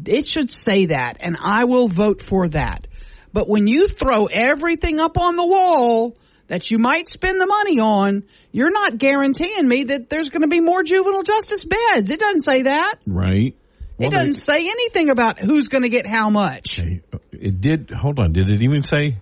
[0.07, 2.87] it should say that and I will vote for that.
[3.33, 6.17] But when you throw everything up on the wall
[6.49, 10.49] that you might spend the money on, you're not guaranteeing me that there's going to
[10.49, 12.11] be more juvenile justice beds.
[12.11, 12.97] It doesn't say that.
[13.07, 13.55] Right.
[14.01, 16.79] Well, it doesn't say anything about who's going to get how much.
[17.33, 17.91] It did.
[17.91, 18.33] Hold on.
[18.33, 19.19] Did it even say?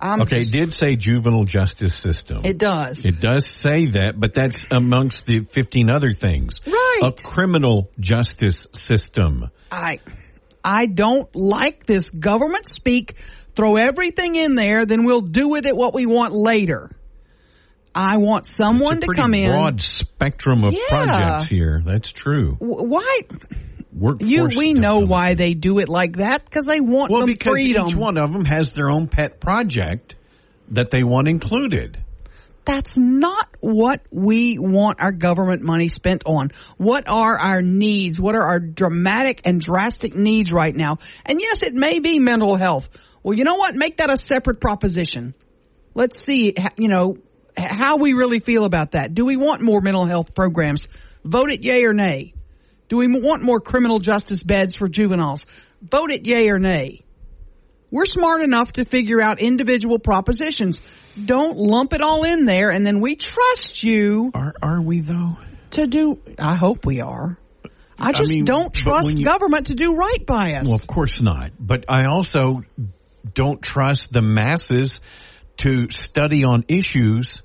[0.00, 2.38] I'm Okay, just- it did say juvenile justice system.
[2.44, 3.04] it does.
[3.04, 6.54] It does say that, but that's amongst the 15 other things.
[6.66, 7.00] Right.
[7.04, 9.50] A criminal justice system.
[9.70, 10.00] I
[10.64, 13.16] I don't like this government speak.
[13.54, 16.90] Throw everything in there, then we'll do with it what we want later.
[17.94, 19.48] I want someone to come in.
[19.50, 20.80] broad spectrum of Yeah.
[20.88, 21.80] projects here.
[21.84, 22.56] That's true.
[22.60, 23.20] W- Why
[23.94, 24.48] Workforce you?
[24.58, 25.08] We know development.
[25.10, 27.88] why they do it like that because they want Well, because freedom.
[27.88, 30.16] each one of them has their own pet project
[30.70, 31.98] that they want included.
[32.64, 36.50] That's not what we want our government money spent on.
[36.78, 38.18] What are our needs?
[38.18, 40.96] What are our dramatic and drastic needs right now?
[41.26, 42.88] And yes, it may be mental health.
[43.22, 43.74] Well, you know what?
[43.76, 45.34] Make that a separate proposition.
[45.94, 47.18] Let's see, you know,
[47.56, 49.14] how we really feel about that.
[49.14, 50.82] Do we want more mental health programs?
[51.22, 52.32] Vote it yay or nay.
[52.94, 55.44] Do we want more criminal justice beds for juveniles?
[55.82, 57.04] Vote it yay or nay.
[57.90, 60.80] We're smart enough to figure out individual propositions.
[61.20, 65.38] Don't lump it all in there and then we trust you Are are we though?
[65.72, 67.36] to do, I hope we are.
[67.98, 70.68] I just mean, don't trust you- government to do right by us.
[70.68, 71.50] Well, of course not.
[71.58, 72.62] But I also
[73.32, 75.00] don't trust the masses
[75.56, 77.42] to study on issues.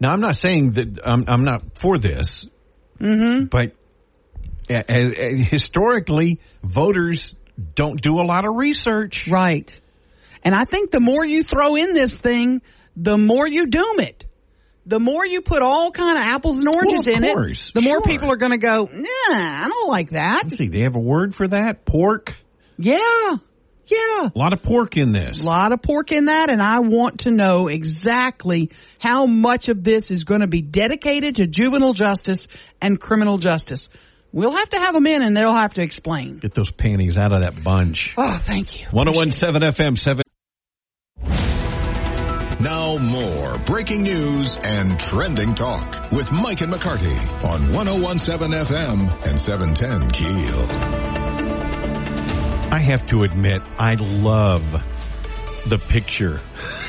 [0.00, 2.48] Now, I'm not saying that I'm, I'm not for this,
[2.98, 3.44] mm-hmm.
[3.44, 3.74] but
[4.70, 7.34] historically, voters
[7.74, 9.28] don't do a lot of research.
[9.28, 9.78] Right.
[10.42, 12.62] And I think the more you throw in this thing,
[12.96, 14.26] the more you doom it.
[14.86, 17.82] The more you put all kind of apples and oranges Well, in course, it, the
[17.82, 20.40] more people are going to go, nah, I don't like that.
[20.44, 21.84] Let's see, they have a word for that?
[21.84, 22.34] Pork?
[22.78, 22.98] Yeah.
[23.86, 24.28] Yeah.
[24.34, 25.40] A lot of pork in this.
[25.40, 29.82] A lot of pork in that, and I want to know exactly how much of
[29.82, 32.44] this is going to be dedicated to juvenile justice
[32.80, 33.88] and criminal justice.
[34.32, 36.38] We'll have to have them in, and they'll have to explain.
[36.38, 38.14] Get those panties out of that bunch.
[38.16, 38.86] Oh, thank you.
[38.90, 40.22] 1017 FM 7.
[42.62, 49.40] Now more breaking news and trending talk with Mike and McCarty on 1017 FM and
[49.40, 50.66] 710 Keel.
[52.72, 54.62] I have to admit, I love
[55.66, 56.40] the picture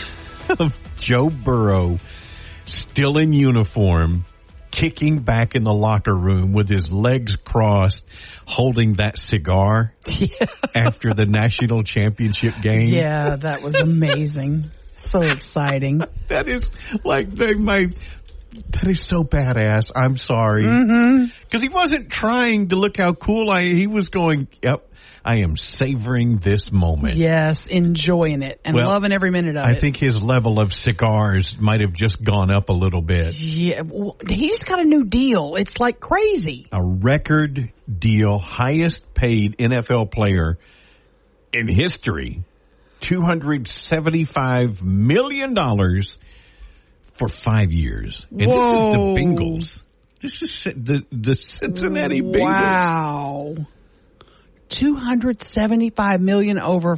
[0.60, 2.00] of Joe Burrow
[2.66, 4.26] still in uniform,
[4.72, 8.04] kicking back in the locker room with his legs crossed,
[8.46, 9.94] holding that cigar
[10.76, 12.88] after the national championship game.
[12.88, 14.72] Yeah, that was amazing.
[14.98, 16.02] so exciting.
[16.28, 16.72] That is
[17.04, 17.88] like the, my.
[18.52, 19.92] That is so badass.
[19.96, 21.26] I'm sorry mm-hmm.
[21.42, 23.64] because he wasn't trying to look how cool I.
[23.64, 24.50] He was going.
[24.62, 24.88] Yep,
[25.24, 27.16] I am savoring this moment.
[27.16, 29.78] Yes, enjoying it and Well, loving every minute of I it.
[29.78, 33.36] I think his level of cigars might have just gone up a little bit.
[33.36, 35.56] Yeah, well, he just got a new deal.
[35.56, 36.68] It's like crazy.
[36.72, 40.58] A record deal, highest paid NFL player
[41.54, 42.44] in history,
[43.00, 46.18] two hundred seventy-five million dollars
[47.14, 48.26] for five years.
[48.32, 48.72] And Whoa.
[48.72, 49.84] this is the Bengals.
[50.22, 52.42] This is the the Cincinnati Bengals.
[52.42, 53.56] Wow.
[54.70, 56.98] 275 million over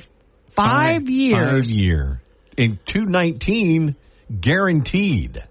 [0.51, 1.68] five, years.
[1.68, 2.22] Five year.
[2.55, 3.95] In two nineteen,
[4.39, 5.43] guaranteed.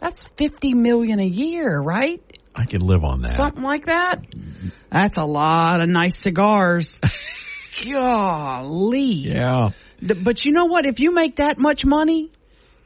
[0.00, 2.20] That's 50 million a year, right?
[2.56, 3.36] I could live on that.
[3.36, 4.24] Something like that.
[4.90, 7.00] That's a lot of nice cigars.
[7.88, 9.04] Golly.
[9.04, 9.70] Yeah.
[10.02, 10.86] But you know what?
[10.86, 12.32] If you make that much money,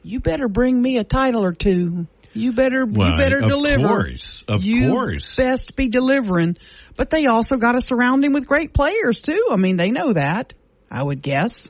[0.07, 2.07] you better bring me a title or two.
[2.33, 3.83] You better, Well, you better of deliver.
[3.85, 5.35] Of course, of you course.
[5.35, 6.57] best be delivering.
[6.95, 9.47] But they also got to surround him with great players too.
[9.51, 10.53] I mean, they know that.
[10.89, 11.67] I would guess.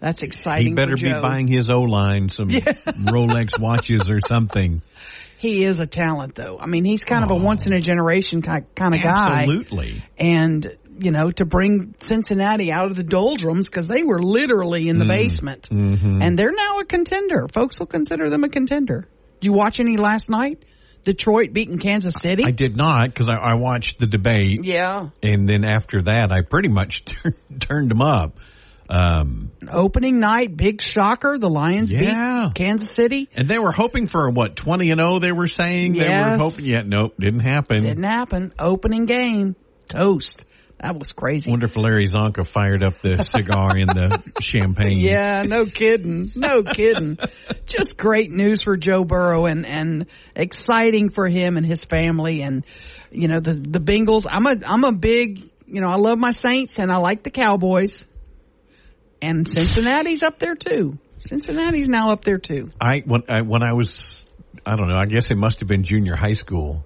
[0.00, 0.68] That's exciting.
[0.68, 4.82] He better be buying his O line some Rolex watches or something.
[5.38, 6.58] He is a talent, though.
[6.58, 9.40] I mean, he's kind of a once in a generation kind of guy.
[9.40, 10.02] Absolutely.
[10.18, 14.90] and you know to bring Cincinnati out of the doldrums because they were literally Mm.
[14.90, 16.22] in the basement, Mm-hmm.
[16.22, 17.46] and they're now a contender.
[17.48, 19.06] Folks will consider them a contender.
[19.40, 20.64] Did you watch any last night?
[21.04, 22.44] Detroit beating Kansas City.
[22.46, 26.40] I did not because I, I watched the debate, yeah, and then after that, I
[26.42, 27.02] pretty much
[27.60, 28.38] turned them up.
[28.88, 31.38] Um, opening night, big shocker.
[31.38, 32.42] The Lions Yeah.
[32.44, 33.28] beat Kansas City.
[33.34, 35.18] and they were hoping for what twenty and zero.
[35.18, 36.32] They were saying they Yes.
[36.38, 36.64] were hoping.
[36.66, 37.82] Yeah, nope, didn't happen.
[37.82, 38.52] Didn't happen.
[38.58, 39.56] Opening game,
[39.88, 40.44] toast.
[40.84, 41.50] That was crazy.
[41.50, 44.98] Wonder if Larry Csonka fired up the cigar in the champagne.
[44.98, 46.30] Yeah, no kidding.
[46.36, 47.16] No kidding.
[47.64, 50.04] Just great news for Joe Burrow and, and
[50.36, 52.66] exciting for him and his family and,
[53.10, 54.26] you know, the, the Bengals.
[54.28, 57.30] I'm a, I'm a big, you know, I love my Saints and I like the
[57.30, 57.94] Cowboys
[59.22, 60.98] and Cincinnati's up there too.
[61.18, 62.70] Cincinnati's now up there too.
[62.78, 64.26] I when I when I was
[64.66, 64.96] I don't know.
[64.96, 66.84] I guess it must have been junior high school.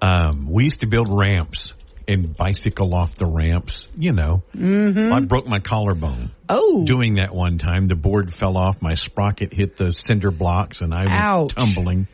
[0.00, 1.74] Um, we used to build ramps
[2.08, 3.86] and bicycle off the ramps.
[3.96, 5.12] You know, mm-hmm.
[5.12, 7.88] I broke my collarbone Oh, doing that one time.
[7.88, 8.82] The board fell off.
[8.82, 11.04] My sprocket hit the cinder blocks, and I
[11.40, 12.06] was tumbling.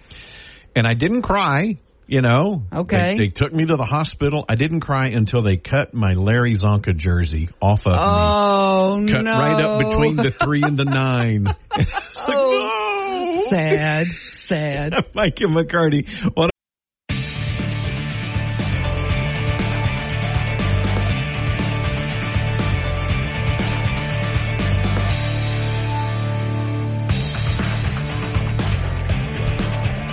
[0.77, 1.77] And I didn't cry.
[2.07, 3.15] You know, Okay.
[3.17, 4.45] They, they took me to the hospital.
[4.49, 8.01] I didn't cry until they cut my Larry Csonka jersey off of me.
[8.03, 9.39] oh Cut no.
[9.39, 11.45] right up between the three and the nine.
[11.77, 11.89] Like,
[12.27, 13.31] Oh.
[13.33, 13.49] no!
[13.51, 15.07] Sad, sad.
[15.15, 16.09] Mike and McCarty.
[16.37, 16.51] What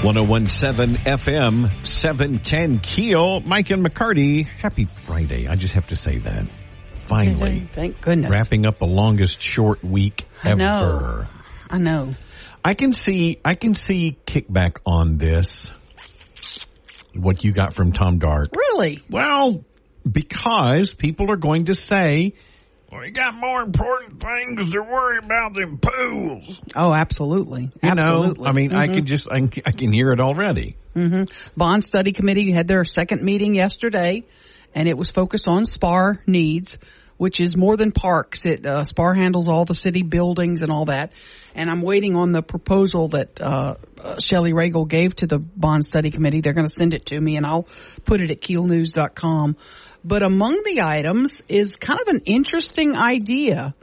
[0.07, 3.41] One zero one seven FM seven ten Keel.
[3.41, 4.47] Mike and McCarty.
[4.47, 5.49] Happy Friday.
[5.49, 6.47] I just have to say that.
[7.07, 8.31] Finally, Thank goodness.
[8.31, 10.57] wrapping up the longest short week I ever.
[10.59, 11.25] know.
[11.69, 12.15] I know.
[12.63, 15.73] I can see I can see kickback on this.
[17.13, 18.51] What you got from Tom Dark?
[18.55, 19.03] Really?
[19.09, 19.65] Well,
[20.09, 22.33] because people are going to say,
[22.91, 27.63] "We got more important things to worry about than pools." Oh, absolutely.
[27.83, 28.43] You absolutely.
[28.43, 28.93] know, I mean, I Mhm.
[28.95, 30.75] can just I can, I can hear it already.
[31.55, 34.23] Bond Study Committee had their second meeting yesterday,
[34.73, 36.77] and it was focused on SPAR needs,
[37.17, 38.45] which is more than parks.
[38.45, 41.11] It uh, SPAR handles all the city buildings and all that.
[41.53, 45.83] And I'm waiting on the proposal that uh, uh, Shelley Ragle gave to the Bond
[45.83, 46.41] Study Committee.
[46.41, 47.67] They're going to send it to me, and I'll
[48.05, 49.55] put it at keelnews.com.
[50.03, 53.75] But among the items is kind of an interesting idea.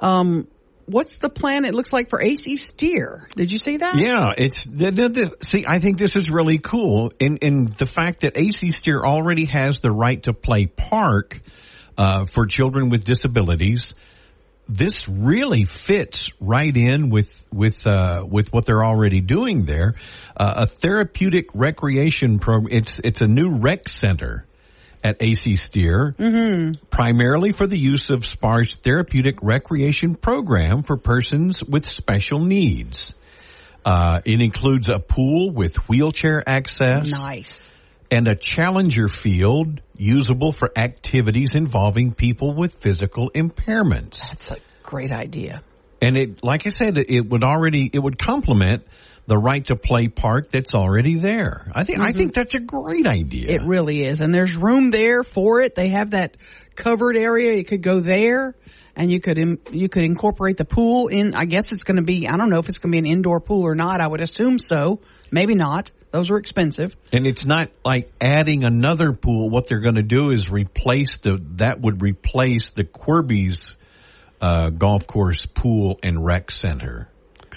[0.00, 0.48] Um,
[0.86, 1.64] what's the plan?
[1.64, 3.28] It looks like for AC Steere.
[3.34, 3.98] Did you see that?
[3.98, 5.64] Yeah, it's the, the, the, see.
[5.66, 9.80] I think this is really cool, in in the fact that AC Steere already has
[9.80, 11.40] the right to play park
[11.98, 13.94] uh, for children with disabilities.
[14.68, 19.94] This really fits right in with with uh, with what they're already doing there.
[20.36, 22.72] Uh, a therapeutic recreation program.
[22.72, 24.46] It's it's a new rec center
[25.06, 26.14] at AC Steere,
[26.90, 33.14] primarily for the use of SPAR's therapeutic recreation program for persons with special needs.
[33.84, 37.62] Uh, it includes a pool with wheelchair access Nice.
[38.10, 44.18] and a challenger field usable for activities involving people with physical impairments.
[44.20, 45.62] That's a great idea.
[46.02, 48.82] And it, like I said, it, it would already, it would complement
[49.26, 51.70] the right to play park that's already there.
[51.74, 53.50] I think, I think that's a great idea.
[53.50, 54.20] It really is.
[54.20, 55.74] And there's room there for it.
[55.74, 56.36] They have that
[56.74, 57.54] covered area.
[57.54, 58.54] You could go there
[58.94, 61.34] and you could, im- you could incorporate the pool in.
[61.34, 63.06] I guess it's going to be, I don't know if it's going to be an
[63.06, 64.00] indoor pool or not.
[64.00, 65.00] I would assume so.
[65.30, 65.90] Maybe not.
[66.12, 66.94] Those are expensive.
[67.12, 69.50] And it's not like adding another pool.
[69.50, 73.74] What they're going to do is replace the, that would replace the Querbes,
[74.40, 77.08] uh, golf course pool and rec center.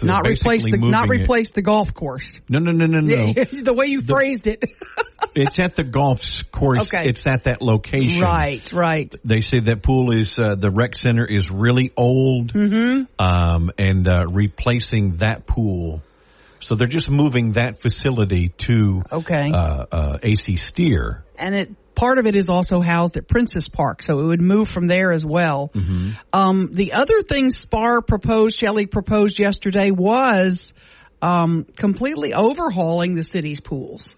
[0.02, 2.40] Not replace the, not moving it- replace the golf course.
[2.48, 3.34] No, no, no, no, no.
[3.34, 4.64] the way you phrased it.
[5.36, 6.22] it's at the golf
[6.52, 6.82] course.
[6.94, 7.10] Okay.
[7.10, 8.22] It's at that location.
[8.22, 9.14] right, right.
[9.26, 13.04] They say that pool is uh, the rec center is really old, mm-hmm.
[13.20, 16.02] um, and uh, replacing that pool.
[16.62, 19.52] So they're just moving that facility to Okay.
[19.52, 21.24] uh, uh, AC Steere.
[21.38, 21.70] and it
[22.00, 25.12] part of it is also housed at Princess Park, so it would move from there
[25.12, 25.70] as well.
[26.32, 30.72] Um, the other thing Spar proposed, Shelley proposed yesterday, was
[31.22, 34.16] um, completely overhauling the city's pools.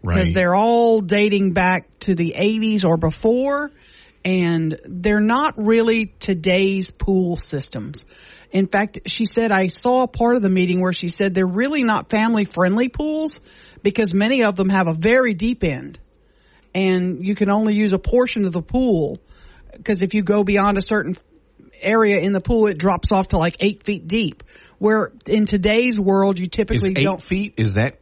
[0.00, 0.34] because Right.
[0.34, 3.72] they're all dating back to the 80s or before
[4.24, 8.06] and they're not really today's pool systems.
[8.52, 11.46] In fact, she said I saw a part of the meeting where she said they're
[11.46, 13.40] really not family friendly pools
[13.82, 15.98] because many of them have a very deep end
[16.78, 19.18] and you can only use a portion of the pool
[19.72, 21.14] because if you go beyond a certain
[21.80, 24.42] area in the pool, it drops off to like eight feet deep.
[24.78, 27.22] Where in today's world, you Is typically eight don't.
[27.22, 27.54] feet?
[27.56, 27.98] Is that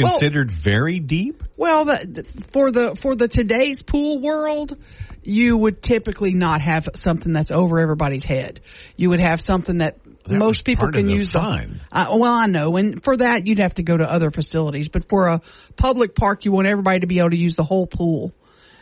[0.00, 1.42] Well- considered very deep?
[1.56, 4.76] Well, the- for the for the today's pool world,
[5.22, 8.60] you would typically not have something that's over everybody's head.
[8.96, 9.96] You would have something that,
[10.26, 11.32] That most people can use.
[11.32, 11.82] fun.
[11.92, 14.88] Uh, well, I know, and for that you'd have to go to other facilities.
[14.88, 15.42] But for a
[15.76, 18.32] public park, you want everybody to be able to use the whole pool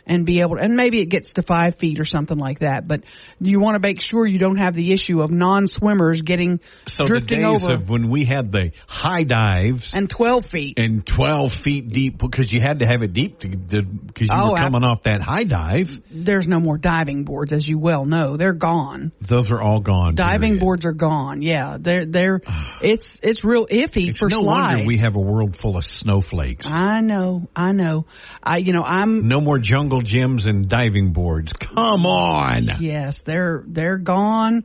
[0.05, 2.87] and be able to, and maybe it gets to five feet or something like that.
[2.87, 3.03] But
[3.39, 6.89] you want to make sure you don't have the issue of non-swimmers getting drifting over.
[6.89, 10.77] So the drifting days over of when we had the high dives and twelve feet.
[10.79, 13.81] and 12 feet deep because you had to have it deep because
[14.21, 15.89] you Oh, were I- coming off that high dive.
[16.11, 18.37] There's no more diving boards, as you well know.
[18.37, 19.11] They're gone.
[19.21, 20.15] Those are all gone.
[20.15, 20.59] diving period.
[20.61, 21.41] boards are gone.
[21.41, 22.41] Yeah, they're they're
[22.81, 24.73] it's it's real iffy It's for no slides.
[24.73, 26.65] wonder we have a world full of snowflakes.
[26.69, 28.05] I know, I know.
[28.43, 31.53] I you know I'm no more jungle gyms and diving boards.
[31.53, 32.65] Come on.
[32.79, 34.63] yes, they're they're gone.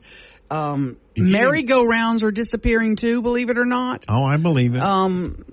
[0.51, 3.21] Um, merry-go-rounds are disappearing too.
[3.21, 4.05] Believe it or not.
[4.09, 4.81] Oh, I believe it.
[4.81, 5.43] Um,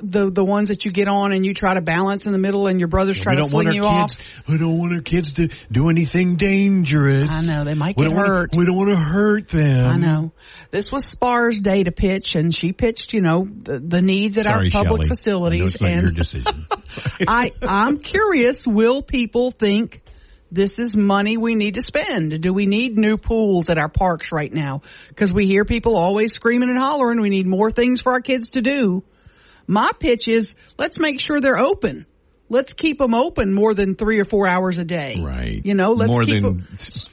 [0.00, 2.66] the the ones that you get on and you try to balance in the middle
[2.66, 3.86] and your brothers try to sling you kids.
[3.86, 4.12] off.
[4.48, 7.30] We don't want our kids to do anything dangerous.
[7.32, 8.50] I know, they might we get don't wanna- hurt.
[8.56, 9.86] we don't want to hurt them.
[9.86, 10.32] I know.
[10.70, 14.44] This was Spar's day to pitch, and she pitched, you know, the, the needs at
[14.44, 15.08] Sorry, our public Shelley.
[15.08, 15.82] facilities.
[15.82, 16.66] I know it's not and.
[17.28, 18.66] I I'm curious.
[18.66, 20.02] Will people think
[20.50, 22.40] this is money we need to spend?
[22.40, 24.82] Do we need new pools at our parks right now?
[25.08, 27.20] Because we hear people always screaming and hollering.
[27.20, 29.02] We need more things for our kids to do.
[29.66, 32.06] My pitch is let's make sure they're open.
[32.48, 35.20] Let's keep them open more than three or four hours a day.
[35.20, 35.60] right.
[35.64, 36.68] You know, let's more keep than 'em-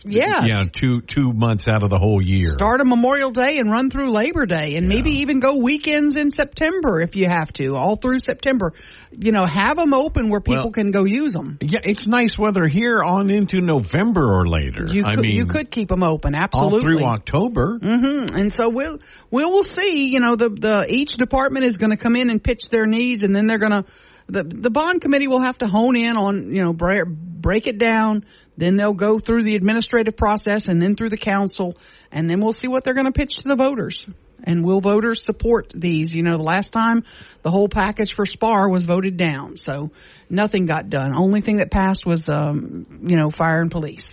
[0.06, 0.46] Yes.
[0.48, 2.46] yeah, two two months out of the whole year.
[2.46, 6.30] Start a Memorial Day and run through Labor Day and maybe even go weekends in
[6.30, 8.74] September if you have to, all through September.
[9.12, 11.58] You know, have them open where people Well, can go use them.
[11.62, 14.86] Yeah, it's nice weather here on into November or later.
[14.92, 16.80] You I could, mean, you could keep them open, absolutely.
[16.80, 17.80] all through October.
[17.82, 19.00] hmm And so we'll,
[19.32, 22.44] we will see, you know, the, the, each department is going to come in and
[22.44, 23.86] pitch their needs and then they're going to,
[24.28, 27.78] the, the bond committee will have to hone in on, you know, break, break it
[27.78, 28.26] down.
[28.56, 31.76] Then they'll go through the administrative process and then through the council
[32.12, 34.06] and then we'll see what they're going to pitch to the voters.
[34.46, 36.14] And will voters support these?
[36.14, 37.04] You know, the last time
[37.42, 39.56] the whole package for SPAR was voted down.
[39.56, 39.92] So
[40.30, 41.16] nothing got done.
[41.16, 44.06] Only thing that passed was, um, you know, fire and police.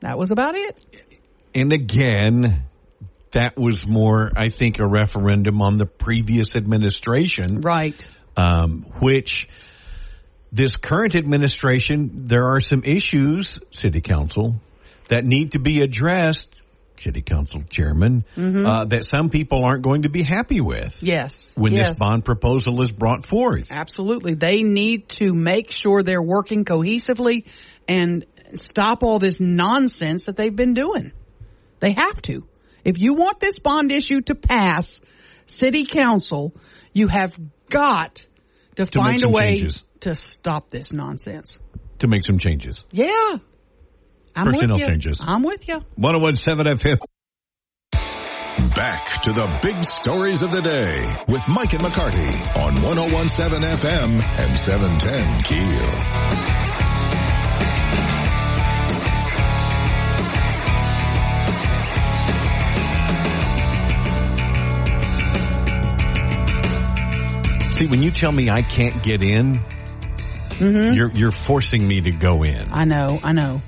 [0.00, 0.84] That was about it.
[1.54, 2.66] And again,
[3.32, 7.60] that was more, I think, a referendum on the previous administration.
[7.60, 8.08] Right.
[8.36, 9.48] Um, which
[10.52, 14.56] this current administration, there are some issues, city council,
[15.08, 16.46] that need to be addressed,
[16.96, 21.50] city council chairman, uh, that some people aren't going to be happy with Yes.
[21.56, 21.90] when yes.
[21.90, 23.66] this bond proposal is brought forth.
[23.70, 24.34] Absolutely.
[24.34, 27.46] They need to make sure they're working cohesively
[27.88, 28.24] and
[28.54, 31.12] stop all this nonsense that they've been doing.
[31.80, 32.46] They have to.
[32.84, 34.94] If you want this bond issue to pass
[35.46, 36.54] city council,
[36.92, 37.32] you have
[37.70, 38.26] got
[38.76, 39.84] to, make find a way changes.
[40.00, 41.56] to stop this nonsense.
[41.98, 42.84] To make some changes.
[42.92, 43.08] Yeah.
[44.36, 44.86] I'm Personnel with you.
[44.86, 45.20] changes.
[45.22, 45.80] I'm with you.
[45.96, 46.98] 1017 FM.
[48.74, 54.22] Back to the big stories of the day with Mike and McCarty on 1017 FM
[54.22, 56.53] and 710 Keel.
[67.78, 69.60] See, when you tell me I can't get in,
[70.60, 72.62] you're, you're forcing me to go in.
[72.70, 73.18] I know.
[73.22, 73.60] I know.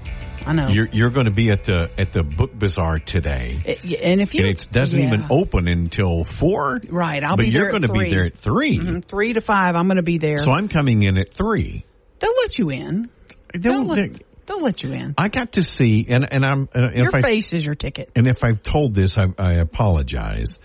[0.46, 0.68] I know.
[0.68, 3.60] You're, you're going to be at the, at the book bazaar today.
[3.64, 5.06] It- and if you and it doesn't Yeah.
[5.08, 6.80] even open until four.
[6.88, 9.74] Right, I'll but be you're going to be there at 3 Mhm, three to five,
[9.74, 10.38] I'm going to be there.
[10.38, 11.84] So I'm coming in at three.
[12.20, 13.10] They'll let you in.
[13.54, 15.14] They'll let, they'll let you in.
[15.18, 18.10] I got to see, and and I'm uh, if Your I face is your ticket.
[18.14, 20.58] and if I've told this, I, I apologize.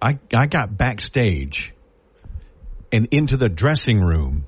[0.00, 1.72] I I got backstage
[2.92, 4.44] and into the dressing room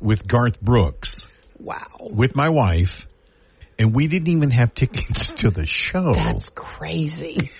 [0.00, 1.26] with Garth Brooks
[1.58, 1.86] Wow.
[2.00, 3.06] with my wife,
[3.78, 6.12] and we didn't even have tickets to the show.
[6.14, 7.50] That's crazy.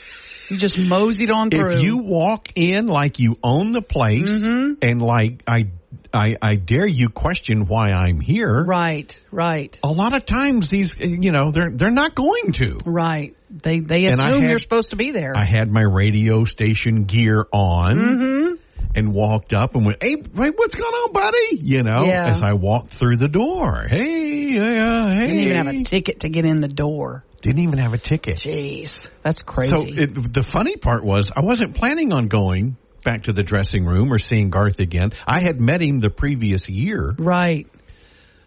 [0.49, 1.79] You just moseyed on through.
[1.79, 4.75] if you walk in like you own the place Mm-hmm.
[4.81, 5.71] and like I,
[6.15, 8.63] I I dare you question why I'm here.
[8.65, 12.79] right, right, A lot of times these you know they're they're not going to.
[12.85, 13.35] right.
[13.51, 15.33] They they assume had- you're supposed to be there.
[15.37, 17.97] I had my radio station gear on.
[17.97, 18.55] Mm-hmm.
[18.95, 22.27] And walked up and went, "Hey, what's going on, buddy?" You know, Yeah.
[22.27, 23.85] as I walked through the door.
[23.89, 25.21] Hey, uh, hey.
[25.27, 27.25] Didn't even have a ticket to get in the door.
[27.43, 28.39] Didn't even have a ticket.
[28.39, 29.71] Jeez, that's crazy.
[29.77, 33.85] So it, the funny part was, I wasn't planning on going back to the dressing
[33.85, 35.13] room or seeing Garth again.
[35.27, 37.15] I had met him the previous year.
[37.19, 37.67] right.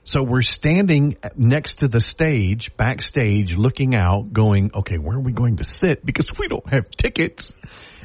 [0.05, 5.33] So we're standing next to the stage, backstage, looking out, going, okay, where are we
[5.33, 6.03] going to sit?
[6.03, 7.51] Because we don't have tickets.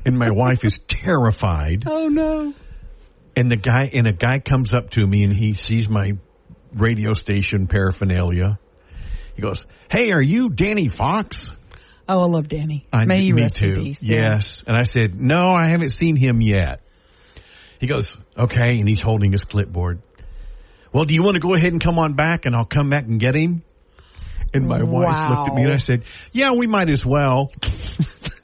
[0.04, 1.84] And my wife is terrified.
[1.88, 2.54] Oh no.
[3.36, 6.12] And the guy, and a guy comes up to me and he sees my
[6.72, 8.60] radio station paraphernalia.
[9.34, 11.52] He goes, hey, are you Danny Fox?
[12.08, 12.84] Oh, I love Danny.
[12.92, 13.70] I, May me rest too.
[13.70, 14.02] in peace.
[14.02, 14.34] Yeah.
[14.34, 14.62] Yes.
[14.66, 16.80] And I said, no, I haven't seen him yet.
[17.80, 18.78] He goes, okay.
[18.78, 20.00] And he's holding his clipboard.
[20.92, 23.04] Well, do you want to go ahead and come on back and I'll come back
[23.04, 23.64] and get him?
[24.52, 27.50] And my wife looked at me and I said, yeah, we might as well.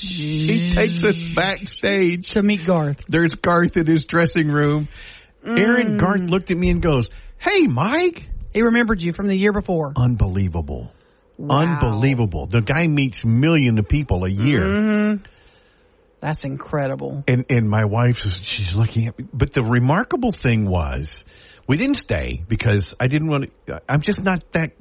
[0.00, 2.30] he takes us backstage.
[2.30, 3.04] To meet Garth.
[3.08, 4.88] There's Garth in his dressing room.
[5.44, 5.58] Mm.
[5.58, 8.28] Aaron Garth looked at me and goes, hey, Mike.
[8.52, 9.92] He remembered you from the year before.
[9.96, 10.90] Unbelievable.
[11.38, 11.60] Wow.
[11.60, 12.46] Unbelievable.
[12.46, 14.60] The guy meets millions of people a year.
[14.60, 15.24] Mm-hmm.
[16.20, 17.22] That's incredible.
[17.28, 19.26] And and my wife she's looking at me.
[19.32, 21.24] But the remarkable thing was
[21.68, 24.72] we didn't stay because I didn't want to I'm just not that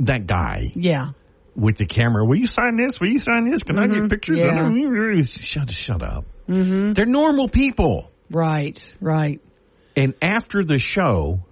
[0.00, 1.10] that guy Yeah.
[1.54, 2.24] With the camera.
[2.24, 3.00] Will you sign this?
[3.00, 3.62] Will you sign this?
[3.62, 4.40] Can I get pictures?
[4.40, 5.16] Mm-hmm.
[5.16, 5.22] yeah.
[5.24, 6.24] Shut shut up.
[6.48, 6.92] Mm-hmm.
[6.92, 8.10] They're normal people.
[8.30, 8.78] Right.
[9.00, 9.40] Right.
[9.96, 11.44] And after the show,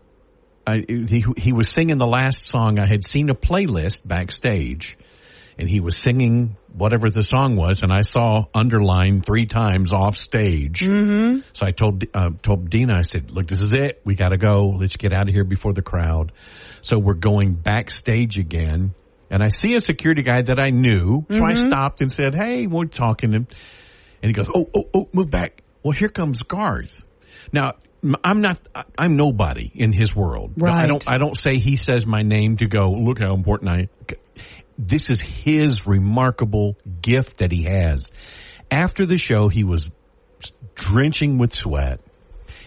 [0.66, 2.78] I, he he was singing the last song.
[2.78, 4.96] I had seen a playlist backstage,
[5.58, 10.16] and he was singing whatever the song was, and I saw underlined three times off
[10.16, 10.80] stage.
[10.80, 11.40] Mm-hmm.
[11.52, 14.00] So I told uh, told Dina, I said, "Look, this is it.
[14.04, 14.74] We got to go.
[14.78, 16.32] Let's get out of here before the crowd."
[16.82, 18.94] So we're going backstage again,
[19.30, 21.24] and I see a security guy that I knew.
[21.30, 21.68] So I mm-hmm.
[21.68, 23.46] stopped and said, "Hey, we're talking." And
[24.22, 27.02] he goes, "Oh, oh, oh, move back." Well, here comes Garth.
[27.52, 27.74] Now,
[28.24, 28.58] I'm not.
[28.74, 30.54] I- I'm nobody in his world.
[30.60, 30.88] I Right.
[30.88, 31.04] don't.
[31.08, 32.90] I don't say he says my name to go.
[32.90, 33.88] Look how important I.
[34.76, 38.10] This is his remarkable gift that he has.
[38.70, 39.90] After the show, he was
[40.74, 42.00] drenching with sweat.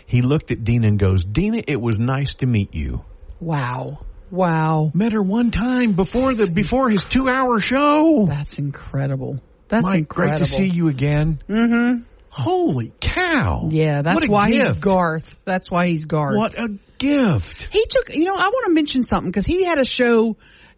[0.05, 3.03] He looked at Dina and goes, "Dina, it was nice to meet you."
[3.39, 3.99] Wow.
[4.33, 4.89] Wow.
[4.95, 8.25] Met her one time before the before his two hour show.
[8.25, 9.39] That's incredible.
[9.67, 10.39] That's Mike, incredible.
[10.39, 11.39] great to see you again.
[11.47, 12.01] Mm-hmm.
[12.29, 13.67] Holy cow!
[13.69, 14.71] Yeah, that's why he's.
[14.71, 15.37] Garth.
[15.45, 16.35] That's why he's Garth.
[16.35, 17.67] What a gift!
[17.71, 20.35] He took, you know, I want to mention something because he had a show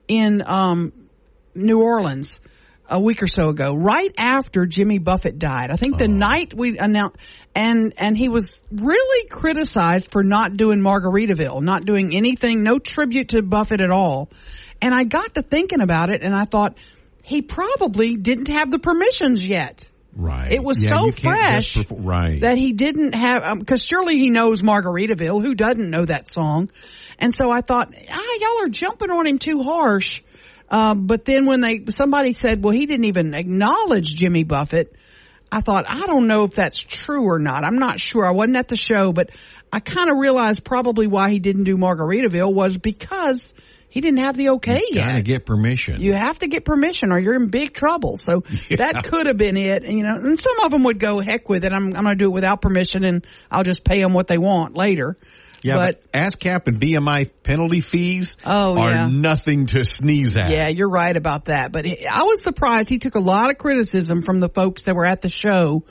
[0.09, 0.91] in um,
[1.53, 2.41] New Orleans
[2.89, 5.71] a week or so ago, right after Jimmy Buffett died.
[5.71, 7.17] I think the night we announced,
[7.55, 13.29] and and he was really criticized for not doing Margaritaville, not doing anything, no tribute
[13.29, 14.29] to Buffett at all.
[14.81, 16.77] And I got to thinking about it, and I thought
[17.23, 19.87] he probably didn't have the permissions yet.
[20.17, 20.51] Right.
[20.51, 22.41] It was Yeah, so fresh perfor- right.
[22.41, 25.43] that he didn't have because surely he knows Margaritaville.
[25.43, 26.69] Who doesn't know that song?
[27.19, 30.21] And so I thought, ah, y'all are jumping on him too harsh.
[30.69, 34.95] Um, but then when they somebody said, well, he didn't even acknowledge Jimmy Buffett.
[35.51, 37.63] I thought, I don't know if that's true or not.
[37.63, 38.25] I'm not sure.
[38.25, 39.29] I wasn't at the show, but
[39.71, 43.53] I kind of realized probably why he didn't do Margaritaville was because
[43.89, 45.05] he didn't have the okay yet.
[45.05, 46.01] Gotta get permission.
[46.01, 48.17] You have to get permission or you're in big trouble.
[48.17, 49.85] So that could have been it.
[49.85, 51.71] And, you know, and some of them would go, heck with it.
[51.71, 54.37] I'm, I'm going to do it without permission and I'll just pay them what they
[54.37, 55.17] want later.
[55.65, 59.07] Yeah, but, but, ASCAP and BMI penalty fees Oh, are yeah.
[59.11, 60.49] nothing to sneeze at.
[60.51, 61.71] yeah, you're right about that.
[61.71, 62.89] But I was surprised.
[62.89, 65.83] He took a lot of criticism from the folks that were at the show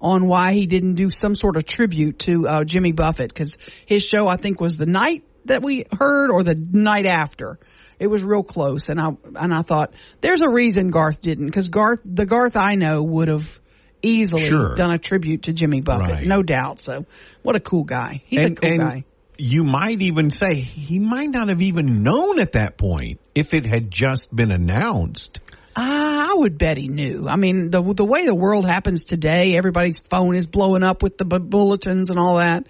[0.00, 3.54] on why he didn't do some sort of tribute to uh, Jimmy Buffett because
[3.86, 7.58] his show, I think, was the night that we heard or the night after.
[7.98, 11.68] It was real close, and I and I thought there's a reason Garth didn't because
[11.68, 13.60] Garth, the Garth I know, would have
[14.00, 14.74] easily Sure.
[14.74, 16.26] done a tribute to Jimmy Buffett, Right.
[16.26, 16.80] no doubt.
[16.80, 17.04] So,
[17.42, 18.22] what a cool guy!
[18.24, 19.04] He's a cool guy.
[19.42, 23.64] You might even say he might not have even known at that point if it
[23.64, 25.38] had just been announced.
[25.74, 27.26] Ah, I would bet he knew.
[27.26, 31.16] I mean, the the way the world happens today, everybody's phone is blowing up with
[31.16, 32.66] the bu- bulletins and all that.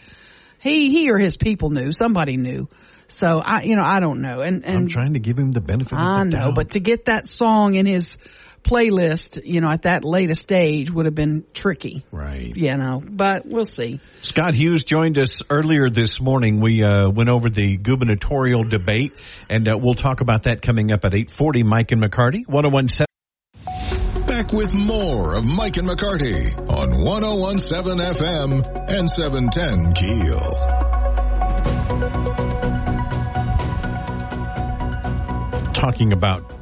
[0.60, 1.90] He he or his people knew.
[1.90, 2.68] Somebody knew.
[3.08, 4.40] So I, you know, I don't know.
[4.40, 6.54] And I'm trying to give him the benefit I of the know, doubt.
[6.54, 8.16] but to get that song in his
[8.62, 12.04] playlist, you know, at that later stage would have been tricky.
[12.10, 12.54] right.
[12.54, 14.00] You know, but we'll see.
[14.22, 16.60] Scott Hughes joined us earlier this morning.
[16.60, 19.12] We uh, went over the gubernatorial debate,
[19.48, 21.62] and uh, we'll talk about that coming up at 840.
[21.62, 23.06] Mike and McCarty, 1017.
[24.26, 30.90] Back with more of Mike and McCarty on 1017 FM and 710 Keel.
[35.80, 36.59] talking about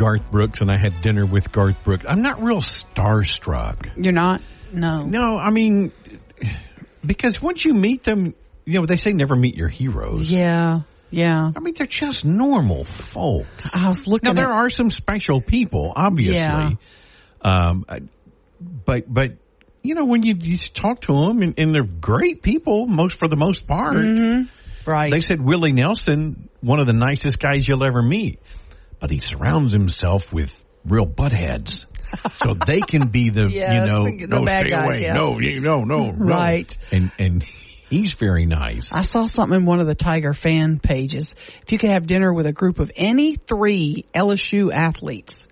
[0.00, 2.06] Garth Brooks and I had dinner with Garth Brooks.
[2.08, 3.90] I'm not real starstruck.
[4.02, 4.40] You're not?
[4.72, 5.02] No.
[5.02, 5.92] No, I mean,
[7.04, 8.34] because once you meet them,
[8.64, 10.30] you know, they say never meet your heroes.
[10.30, 10.80] Yeah.
[11.10, 11.50] Yeah.
[11.54, 13.66] I mean, they're just normal folks.
[13.74, 16.38] I was looking Now there at, are some special people, obviously.
[16.38, 16.70] Yeah.
[17.42, 17.84] Um,
[18.86, 19.32] but but
[19.82, 23.28] you know when you, you talk to them and, and they're great people, most for
[23.28, 23.96] the most part.
[24.86, 25.10] right.
[25.10, 28.40] They said Willie Nelson, one of the nicest guys you'll ever meet,
[29.00, 30.50] but he surrounds himself with
[30.84, 31.84] real buttheads.
[32.32, 35.02] so they can be the Yes, you know the- the no bad stay guys, away
[35.04, 35.12] yeah.
[35.14, 36.72] no you- no no no Right.
[36.92, 37.42] and and
[37.88, 41.34] he's very nice I saw something in one of the Tiger fan pages.
[41.62, 45.42] If you could have dinner with a group of any three LSU athletes,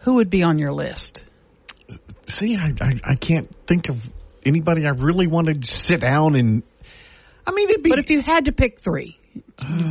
[0.00, 1.22] who would be on your list?
[2.26, 3.98] see I, I I can't think of
[4.44, 6.62] anybody I really wanted to sit down and
[7.46, 9.18] I mean it'd be But if you had to pick three,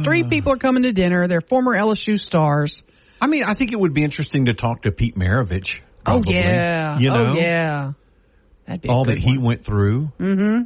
[0.03, 1.27] three people are coming to dinner.
[1.27, 2.83] They're former LSU stars.
[3.21, 6.35] I mean I think it would be interesting to talk to Pete Maravich Oh probably,
[6.35, 6.97] yeah.
[6.99, 7.93] you know Oh yeah.
[8.65, 10.61] That'd be all that he went through Hmm.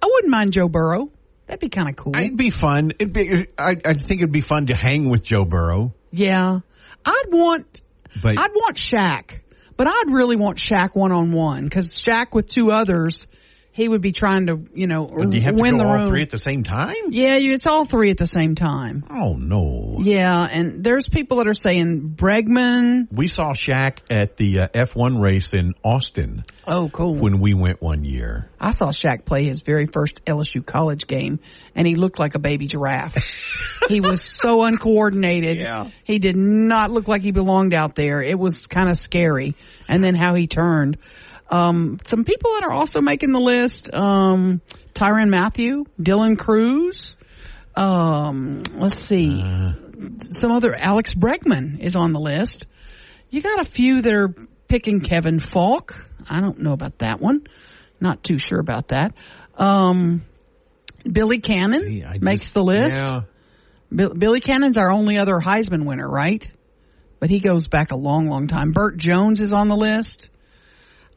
[0.00, 1.10] I wouldn't mind Joe Burrow.
[1.46, 2.16] That'd be kind of cool.
[2.16, 5.44] it'd be fun it'd be I I think it'd be fun to hang with Joe
[5.44, 6.60] Burrow yeah.
[7.04, 7.80] I'd want
[8.22, 9.40] but I'd want Shaq,
[9.76, 13.26] but I'd really want Shaq one on one because Shaq with two others,
[13.72, 16.06] he would be trying to you know do you have to go the all room.
[16.08, 19.04] three at the same time yeah, you, it's all three at the same time.
[19.10, 23.08] oh no Yeah, and there's people that are saying Bregman.
[23.10, 27.16] We saw Shaq at the uh, F1 race in Austin Oh, cool.
[27.16, 28.48] when we went one year.
[28.60, 31.40] I saw Shaq play his very first LSU college game,
[31.74, 33.14] and he looked like a baby giraffe.
[33.88, 35.58] he was so uncoordinated.
[35.58, 35.90] Yeah.
[36.04, 38.22] He did not look like he belonged out there.
[38.22, 39.56] It was kind of scary.
[39.88, 40.98] And then how he turned.
[41.50, 44.60] Um, some people that are also making the list, um,
[44.94, 47.16] Tyrann Mathieu, Dylan Cruz,
[47.74, 49.40] um, let's see,
[50.30, 52.66] some other, Alex Bregman is on the list.
[53.30, 54.34] You got a few that are
[54.68, 56.06] picking Kevin Faulk.
[56.28, 57.46] I don't know about that one.
[58.00, 59.14] Not too sure about that.
[59.56, 60.24] Um,
[61.10, 63.06] Billy Cannon See, makes just- the list.
[63.06, 63.20] Yeah.
[63.94, 66.50] Bill, Billy Cannon's our only other Heisman winner, right?
[67.20, 68.72] But he goes back a long, long time.
[68.72, 70.30] Bert Jones is on the list.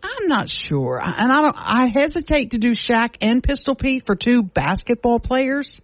[0.04, 1.56] I'm not sure, and I don't.
[1.58, 5.82] I hesitate to do Shaq and Pistol Pete for two basketball players.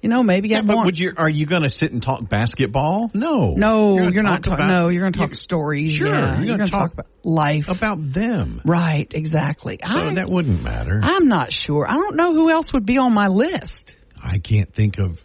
[0.00, 0.86] You know, maybe Yeah, I'd but want.
[0.86, 1.14] would you?
[1.16, 3.10] Are you going to sit and talk basketball?
[3.14, 4.42] No, no, you're, gonna not.
[4.42, 5.92] talk Talk, about- no, you're going to talk you- stories.
[5.96, 6.36] Sure, yeah.
[6.36, 7.68] you're you're gonna talk, talk about life.
[7.68, 8.60] about them.
[8.66, 9.78] right, exactly.
[9.86, 11.00] So I, that wouldn't matter.
[11.02, 11.86] I'm not sure.
[11.88, 13.96] I don't know who else would be on my list.
[14.22, 15.18] I can't think of.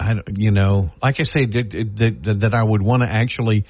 [0.00, 1.70] I don't- you know, like I say, that,
[2.24, 3.66] that, that I would want to actually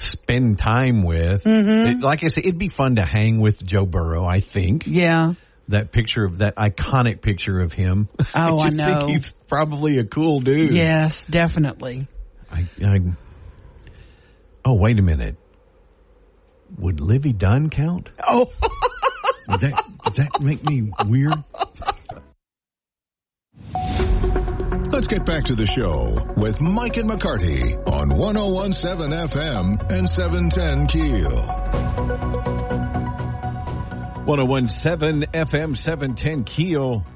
[0.00, 1.44] spend time with.
[1.44, 1.88] Mm-hmm.
[1.88, 4.24] It- like I say, it'd be fun to hang with Joe Burrow.
[4.24, 4.86] I think.
[4.86, 5.34] Yeah.
[5.68, 8.08] that picture of that iconic picture of him.
[8.34, 9.06] Oh, I just know.
[9.06, 10.72] think he's probably a cool dude.
[10.72, 12.06] Yes, definitely.
[12.50, 12.98] I, I,
[14.64, 15.36] oh, wait a minute.
[16.78, 18.10] Would Livvy Dunne count?
[18.26, 18.46] Oh,
[19.48, 21.34] Would that, does that make me weird?
[25.00, 30.88] Let's get back to the show with Mike and McCarty on 1017 FM and 710
[30.88, 31.40] Keel.
[34.26, 37.06] 1017 FM 710 Keel.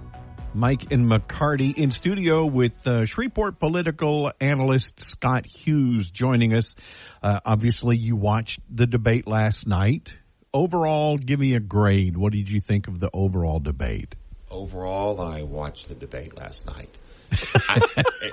[0.55, 6.75] Mike and McCarty in studio with uh, Shreveport political analyst Scott Hughes joining us.
[7.23, 10.09] Uh, obviously, you watched the debate last night.
[10.55, 12.17] Overall, give me a grade.
[12.17, 14.15] What did you think of the overall debate?
[14.51, 16.97] Overall, I watched the debate last night.
[17.33, 17.81] I,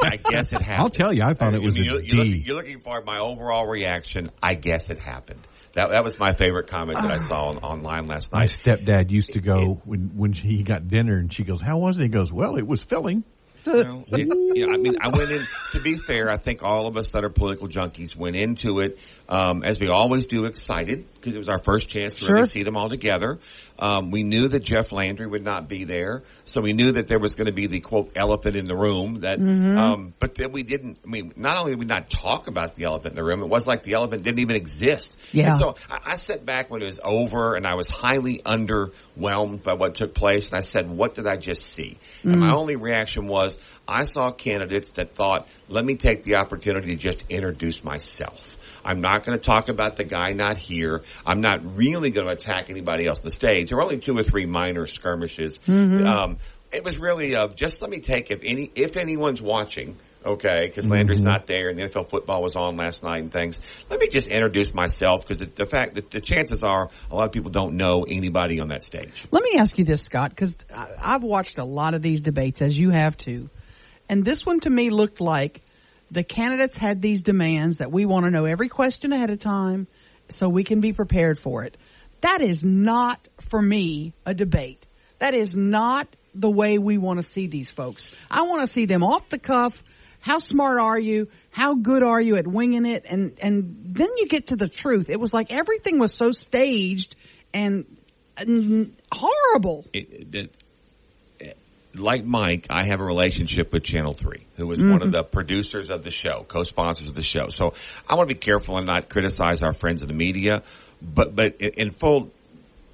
[0.04, 0.80] I guess it happened.
[0.80, 2.12] I'll tell you, I thought it was a you're, D.
[2.14, 4.30] looking, you're looking for my overall reaction.
[4.42, 5.42] I guess it happened.
[5.74, 8.40] That that was my favorite comment that I saw on, online last night.
[8.40, 11.98] My stepdad used to go when when he got dinner, and she goes, "How was
[11.98, 13.24] it?" He goes, "Well, it was filling."
[13.66, 15.48] You know, it, you know, I mean, I went in.
[15.74, 18.98] To be fair, I think all of us that are political junkies went into it
[19.30, 22.36] um, as we always do, excited because it was our first chance to Sure.
[22.36, 23.40] really see them all together.
[23.78, 27.20] Um, we knew that Jeff Landry would not be there, so we knew that there
[27.20, 29.22] was going to be the quote elephant in the room.
[29.22, 31.00] That, um, but then we didn't.
[31.06, 33.50] I mean, not only did we not talk about the elephant in the room, it
[33.50, 35.18] was like the elephant didn't even exist.
[35.32, 35.48] Yeah.
[35.48, 39.64] And so I, I sat back when it was over, and I was highly underwhelmed
[39.64, 42.76] by what took place, and I said, "What did I just see?" And my only
[42.76, 43.58] reaction was,
[43.88, 48.40] I saw candidates that thought, "Let me take the opportunity to just introduce myself."
[48.84, 51.04] I'm not going to talk about the guy not here.
[51.26, 53.70] I'm not really going to attack anybody else on the stage.
[53.70, 55.60] There were only two or three minor skirmishes.
[56.06, 56.38] Um,
[56.72, 59.98] it was really uh, just let me take if any if anyone's watching.
[60.24, 63.60] Okay, because Landry's not there, and the NFL football was on last night and things.
[63.90, 67.26] Let me just introduce myself because the, the fact that the chances are a lot
[67.26, 69.12] of people don't know anybody on that stage.
[69.32, 72.78] Let me ask you this, Scott, because I've watched a lot of these debates, as
[72.78, 73.50] you have too.
[74.10, 75.62] And this one to me looked like
[76.12, 79.88] the candidates had these demands that we want to know every question ahead of time
[80.30, 81.78] so we can be prepared for it.
[82.20, 84.86] That is not for me a debate.
[85.20, 88.08] That is not the way we want to see these folks.
[88.30, 89.82] I want to see them off the cuff.
[90.20, 91.30] How smart are you?
[91.50, 93.06] How good are you at winging it?
[93.10, 95.10] And, and then you get to the truth.
[95.10, 97.16] It was like everything was so staged
[97.54, 97.86] and,
[99.12, 99.86] horrible.
[99.94, 100.56] It, it,
[101.96, 104.92] like Mike, I have a relationship with Channel 3, who is mm-hmm.
[104.92, 107.50] one of the producers of the show, co-sponsors of the show.
[107.50, 107.74] So
[108.08, 110.64] I want to be careful and not criticize our friends in the media,
[111.02, 112.32] but, but in full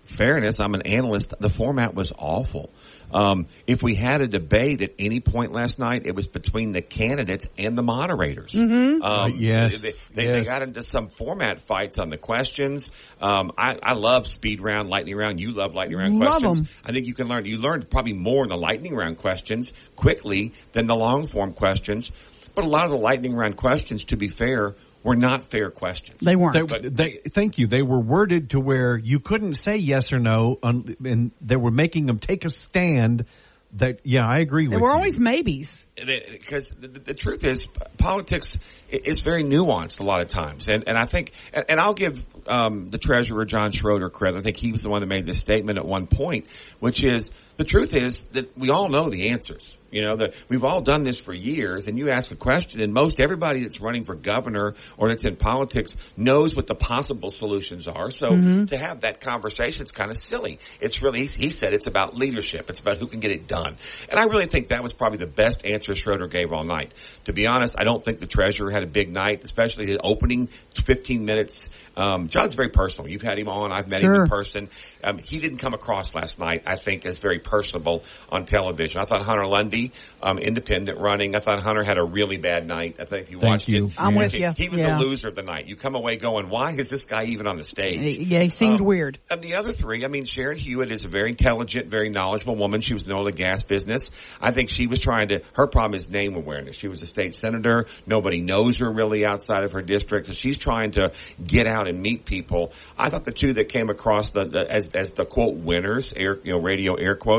[0.03, 1.34] fairness, I'm an analyst.
[1.40, 2.69] The format was awful.
[3.14, 6.82] Um, if we had a debate at any point last night, it was between the
[6.82, 8.52] candidates and the moderators.
[8.52, 9.02] Mm-hmm.
[9.02, 9.72] Um, uh, yes.
[9.72, 10.34] They, they, yes.
[10.34, 12.90] they, got into some format fights on the questions.
[13.22, 15.40] Um, I, I, love speed round, lightning round.
[15.40, 16.58] You love lightning round love questions.
[16.58, 16.78] Them.
[16.86, 17.46] I think you can learn.
[17.46, 22.12] You learned probably more in the lightning round questions quickly than the long form questions.
[22.56, 26.19] But a lot of the lightning round questions, to be fair, were not fair questions.
[26.22, 26.53] They weren't.
[26.53, 27.68] They, but they, thank you.
[27.68, 32.06] They were worded to where you couldn't say yes or no, and they were making
[32.06, 33.26] them take a stand.
[33.74, 34.78] That yeah, I agree they with.
[34.78, 34.95] They were you.
[34.95, 37.68] always maybes because the, the, truth is
[37.98, 38.57] politics
[38.90, 42.26] is very nuanced a lot of times, and and I think and, and I'll give
[42.48, 44.40] um, the treasurer John Schroder credit.
[44.40, 46.48] I think he was the one that made this statement at one point,
[46.80, 49.78] which is the truth is that we all know the answers.
[49.90, 52.94] You know, that we've all done this for years and you ask a question and
[52.94, 57.88] most everybody that's running for governor or that's in politics knows what the possible solutions
[57.88, 58.12] are.
[58.12, 58.66] So mm-hmm.
[58.66, 60.60] to have that conversation, it's kind of silly.
[60.82, 62.70] It's really, he said it's about leadership.
[62.70, 63.78] It's about who can get it done.
[64.10, 66.94] And I really think that was probably the best answer Schroder gave all night.
[67.26, 70.50] To be honest, I don't think the treasurer had a big night, especially his opening
[70.76, 71.70] 15 minutes.
[71.96, 73.10] Um, John's very personal.
[73.10, 73.72] You've had him on.
[73.72, 74.16] I've met sure.
[74.16, 74.70] him in person.
[75.02, 79.02] Um, he didn't come across last night, I think, as very personable on television.
[79.02, 82.98] I thought Hunter Lundy, um, independent running, I thought Hunter had a really bad night.
[82.99, 83.88] I think if you Thank watched you.
[83.88, 84.52] it, I'm he, with you.
[84.56, 84.98] He was yeah.
[84.98, 85.68] the loser of the night.
[85.68, 88.02] You come away going, why is this guy even on the stage?
[88.02, 89.19] Yeah, he seemed um, weird.
[89.30, 92.82] And the other three, I mean, Sharon Hewitt is a very intelligent, very knowledgeable woman.
[92.82, 94.10] She was in the oil and gas business.
[94.41, 96.76] I think she was trying to, her problem is name awareness.
[96.76, 97.86] She was a state senator.
[98.06, 100.28] Nobody knows her really outside of her district.
[100.28, 101.14] So she's trying to
[101.45, 102.74] get out and meet people.
[102.98, 106.40] I thought the two that came across the, the as, as the quote winners, air,
[106.44, 107.36] you know, radio air quotes.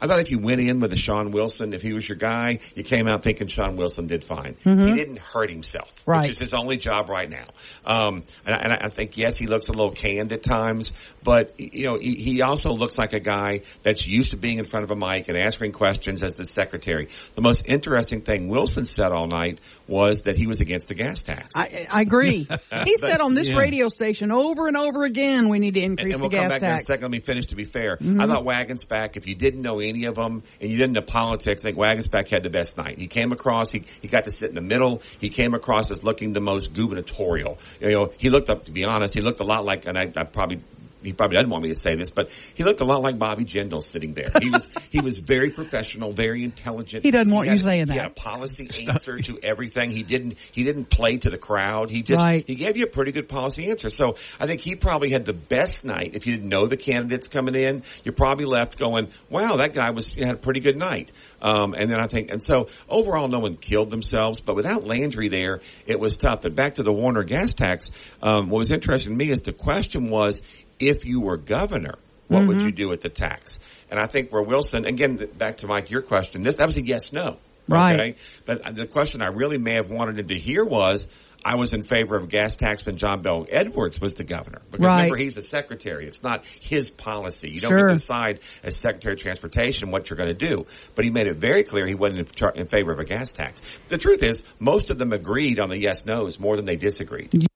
[0.00, 2.58] I thought if you went in with a Shawn Wilson, if he was your guy,
[2.74, 4.56] you came out thinking Shawn Wilson did fine.
[4.64, 4.86] Mm-hmm.
[4.86, 6.22] He didn't hurt himself, right.
[6.22, 7.46] which is his only job right now.
[7.84, 11.58] Um, and, I, and I think yes, he looks a little canned at times, but
[11.58, 14.84] you know, he, he also looks like a guy that's used to being in front
[14.84, 17.08] of a mic and answering questions as the secretary.
[17.34, 21.22] The most interesting thing Wilson said all night was that he was against the gas
[21.22, 21.50] tax.
[21.56, 22.48] I, I agree.
[22.84, 23.56] he said on this yeah.
[23.56, 26.42] radio station over and over again, we need to increase and, and we'll the gas
[26.42, 26.72] come back tax.
[26.72, 27.02] in a second.
[27.02, 27.46] Let me finish.
[27.46, 28.20] To be fair, mm-hmm.
[28.20, 29.16] I thought Waguespack.
[29.16, 32.28] If you didn't know any of them and you didn't know politics, I think Waguespack
[32.28, 32.98] had the best night.
[32.98, 33.70] He came across.
[33.70, 35.02] He he got to sit in the middle.
[35.18, 37.58] He came across as looking the most gubernatorial.
[37.80, 38.66] You know, he looked up.
[38.66, 40.62] To be honest, he looked a lot like, and I, I probably
[41.02, 43.44] he probably doesn't want me to say this, but he looked a lot like Bobby
[43.44, 44.30] Jindal sitting there.
[44.40, 47.04] He was he was very professional, very intelligent.
[47.04, 47.92] He doesn't want had, you saying that.
[47.92, 49.90] He had a policy answer to everything.
[49.90, 51.90] He didn't he didn't play to the crowd.
[51.90, 52.44] He just right.
[52.46, 53.88] he gave you a pretty good policy answer.
[53.88, 56.10] So I think he probably had the best night.
[56.14, 59.90] If you didn't know the candidates coming in, you probably left going, "Wow, that guy
[59.90, 61.12] was had a pretty good night."
[61.42, 64.40] Um, and then I think, and so overall, no one killed themselves.
[64.40, 66.42] But without Landry there, it was tough.
[66.42, 67.90] But back to the Warner gas tax.
[68.22, 70.40] Um, what was interesting to me is the question was
[70.80, 71.94] if you were governor,
[72.28, 72.48] what mm-hmm.
[72.48, 73.58] would you do with the tax?
[73.90, 76.84] And I think where Wilson, again, back to Mike, your question, this, that was a
[76.84, 77.38] yes, no.
[77.68, 77.94] Right.
[78.00, 78.16] Okay?
[78.44, 81.06] But the question I really may have wanted him to hear was,
[81.44, 84.60] I was in favor of gas tax when John Bel Edwards was the governor.
[84.70, 84.96] Because right.
[84.96, 86.06] remember, he's the secretary.
[86.06, 87.50] It's not his policy.
[87.50, 87.78] You don't sure.
[87.78, 90.66] get to decide as Secretary of Transportation what you're going to do.
[90.94, 93.62] But he made it very clear he wasn't in favor of a gas tax.
[93.88, 97.46] The truth is, most of them agreed on the yes nos more than they disagreed.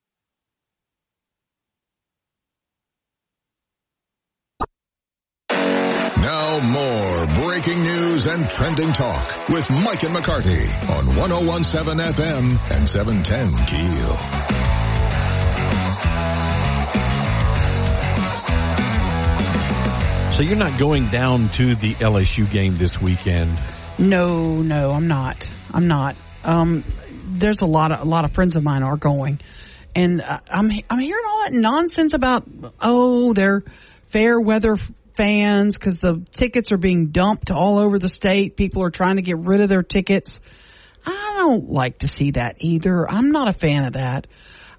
[6.54, 12.86] Now more breaking news and trending talk with Mike and McCarty on 1017 FM and
[12.86, 14.14] 710 Keel.
[20.34, 23.58] So you're not going down to the LSU game this weekend?
[23.98, 25.48] No, no, I'm not.
[25.72, 26.14] I'm not.
[26.44, 26.84] Um,
[27.24, 29.40] there's a lot of a lot of friends of mine are going,
[29.96, 32.44] and uh, I'm I'm hearing all that nonsense about
[32.80, 33.64] oh they're
[34.08, 34.76] fair weather
[35.16, 38.56] fans because the tickets are being dumped all over the state.
[38.56, 40.30] People are trying to get rid of their tickets.
[41.06, 43.10] I don't like to see that either.
[43.10, 44.26] I'm not a fan of that.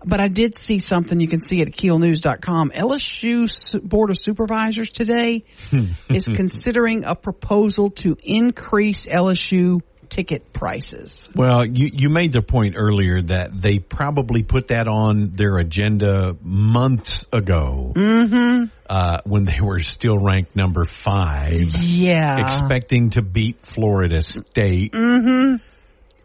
[0.07, 2.71] But I did see something you can see at keelnews.com.
[2.71, 3.49] LSU
[3.81, 5.93] Board of Supervisors today hmm.
[6.09, 11.27] is considering a proposal to increase LSU ticket prices.
[11.35, 16.35] Well, you, you made the point earlier that they probably put that on their agenda
[16.41, 18.65] months ago Mm-hmm.
[18.89, 22.45] uh, when they were still ranked number five, Yeah.
[22.45, 24.93] expecting to beat Florida State.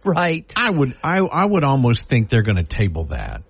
[0.05, 0.53] right.
[0.57, 3.43] I would I I would almost think they're going to table that.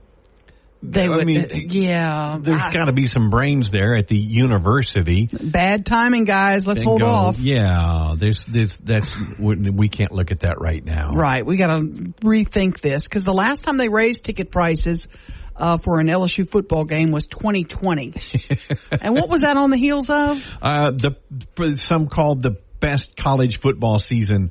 [0.83, 1.27] They I would.
[1.27, 2.39] mean, yeah.
[2.41, 5.29] There's I- got to be some brains there at the university.
[5.31, 6.67] bad timing, guys.
[6.67, 7.39] Let's hold go, off.
[7.39, 11.13] Yeah, this this that's we can't look at that right now.
[11.13, 11.45] Right.
[11.45, 11.83] We got to
[12.23, 15.07] rethink this because the last time they raised ticket prices
[15.55, 18.15] uh, for an LSU football game was 2020.
[18.91, 20.43] and what was that on the heels of?
[20.63, 24.51] Uh, the some called the best college football season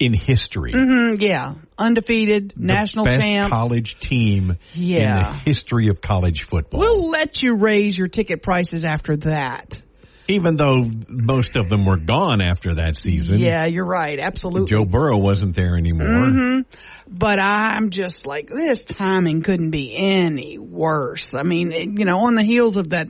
[0.00, 0.72] in history.
[0.72, 1.54] Mm, yeah.
[1.78, 3.54] Undefeated, The national best champs.
[3.54, 5.32] college team in Yeah.
[5.34, 6.80] the history of college football.
[6.80, 9.80] We'll let you raise your ticket prices after that.
[10.26, 13.38] Even though most of them were gone after that season.
[13.40, 14.18] Yeah, you're right.
[14.18, 14.68] Absolutely.
[14.68, 16.06] Joe Burrow wasn't there anymore.
[16.06, 16.60] Mm-hmm.
[17.08, 21.34] But I'm just like, this timing couldn't be any worse.
[21.34, 23.08] I mean, it- you know, on the heels of that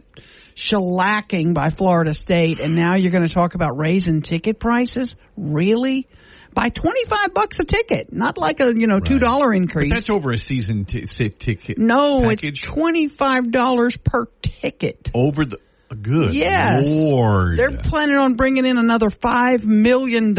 [0.56, 5.14] shellacking by Florida State, and now you're going to talk about raising ticket prices?
[5.36, 6.06] Really?
[6.52, 9.88] By 25 bucks a ticket, not like a, you know, $2 increase.
[9.90, 11.78] But that's over a season t- ticket.
[11.78, 12.44] no, package.
[12.44, 15.10] it's $25 per ticket.
[15.14, 15.58] over the
[15.94, 16.86] good Yes.
[16.88, 17.56] lord.
[17.58, 20.34] They're planning on bringing in another $5 million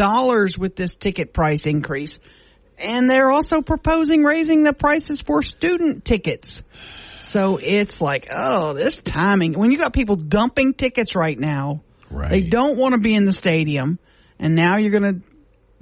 [0.58, 2.18] with this ticket price increase.
[2.78, 6.62] And they're also proposing raising the prices for student tickets.
[7.20, 9.52] So it's like, oh, this timing.
[9.58, 12.30] When you got people dumping tickets right now, right.
[12.30, 13.98] they don't want to be in the stadium.
[14.38, 15.31] And now you're going to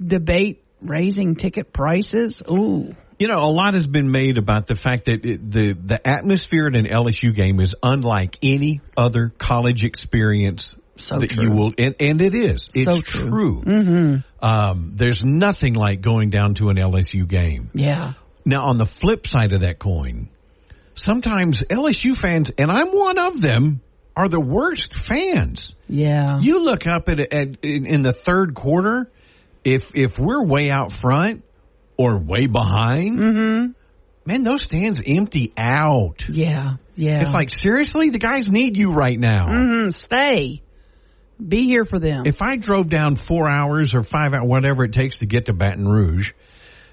[0.05, 2.41] debate raising ticket prices.
[2.49, 2.95] Ooh.
[3.19, 6.65] You know, a lot has been made about the fact that it, the the atmosphere
[6.67, 11.43] at an LSU game is unlike any other college experience So that true.
[11.43, 12.71] you will, and, and it is.
[12.73, 13.61] It's So true.
[13.61, 14.17] true.
[14.41, 17.69] Um, there's nothing like going down to an LSU game.
[17.73, 18.13] Yeah.
[18.43, 20.29] Now, on the flip side of that coin,
[20.95, 23.81] sometimes LSU fans, and I'm one of them,
[24.15, 25.73] are the worst fans.
[25.87, 26.39] Yeah.
[26.39, 29.11] You look up at, at in, in the third quarter,
[29.63, 31.43] if if we're way out front
[31.97, 33.75] or way behind,
[34.25, 36.27] man, those stands empty out.
[36.29, 36.75] yeah.
[36.95, 37.21] Yeah.
[37.21, 39.47] It's like seriously, the guys need you right now.
[39.47, 40.61] Mm, stay.
[41.45, 42.23] Be here for them.
[42.27, 45.53] If I drove down four hours or five hours, whatever it takes to get to
[45.53, 46.33] Baton Rouge,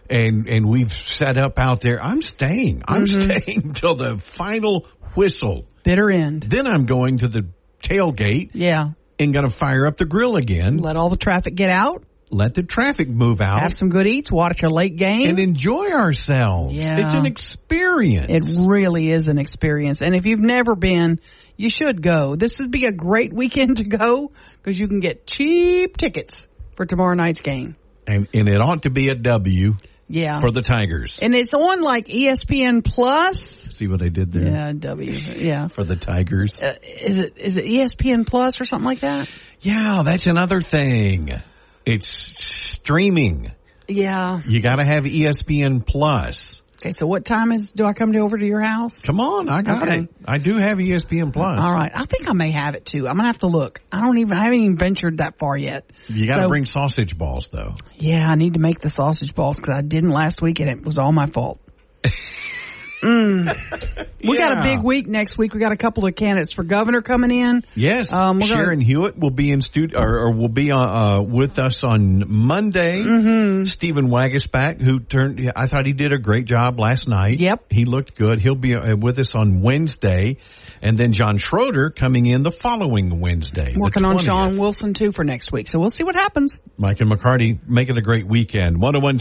[0.08, 2.82] and and we've set up out there, I'm staying.
[2.88, 5.66] I'm staying till the final whistle.
[5.82, 6.44] Bitter end.
[6.44, 7.46] Then I'm going to the
[7.82, 8.90] tailgate Yeah.
[9.18, 10.78] and going to fire up the grill again.
[10.78, 12.04] Let all the traffic get out.
[12.30, 13.60] Let the traffic move out.
[13.60, 14.30] Have some good eats.
[14.30, 15.28] Watch a late game.
[15.28, 16.74] and enjoy ourselves.
[16.74, 16.98] Yeah.
[17.06, 18.26] It's an experience.
[18.28, 20.02] It really is an experience.
[20.02, 21.20] And if you've never been,
[21.56, 22.36] you should go.
[22.36, 26.46] This would be a great weekend to go because you can get cheap tickets
[26.76, 27.76] for tomorrow night's game.
[28.06, 29.74] and, and it ought to be a W
[30.08, 30.38] Yeah.
[30.40, 31.18] for the Tigers.
[31.20, 33.40] and it's on like ESPN Plus.
[33.74, 35.12] See what I did there Yeah, W.
[35.12, 35.68] Yeah.
[35.68, 36.62] for the Tigers.
[36.62, 39.28] Uh, is it is it ESPN Plus or something like that?
[39.60, 41.30] Yeah, that's another thing.
[41.88, 43.52] It's streaming.
[43.86, 44.40] Yeah.
[44.46, 46.60] You got to have ESPN Plus.
[46.76, 49.00] Okay, so what time is do I come to over to your house?
[49.00, 49.98] Come on, I got Okay.
[50.02, 50.08] it.
[50.24, 51.58] I do have ESPN Plus.
[51.60, 53.08] All right, I think I may have it too.
[53.08, 53.80] I'm gonna have to look.
[53.90, 55.90] I don't even I haven't even ventured that far yet.
[56.06, 57.74] You got to So- bring sausage balls though.
[57.96, 60.84] Yeah, I need to make the sausage balls because I didn't last week and it
[60.84, 61.58] was all my fault.
[63.02, 64.06] Mm.
[64.20, 65.54] We got a big week next week.
[65.54, 67.62] We got a couple of candidates for governor coming in.
[67.76, 70.76] Yes, Um, we're gonna- Sharon Hewitt will be in studio or, or will be uh,
[70.78, 73.00] uh, with us on Monday.
[73.04, 73.64] Mm-hmm.
[73.66, 77.38] Stephen Waguespack, who turned, I thought he did a great job last night.
[77.38, 77.66] Yep.
[77.70, 78.40] he looked good.
[78.40, 80.38] He'll be uh, with us on Wednesday,
[80.82, 83.74] and then John Schroder coming in the following Wednesday.
[83.76, 84.24] Working on 20th.
[84.26, 85.68] Shawn Wilson too for next week.
[85.68, 86.58] So we'll see what happens.
[86.76, 88.80] Mike and McCarty making a great weekend.
[88.82, 89.16] One oh one.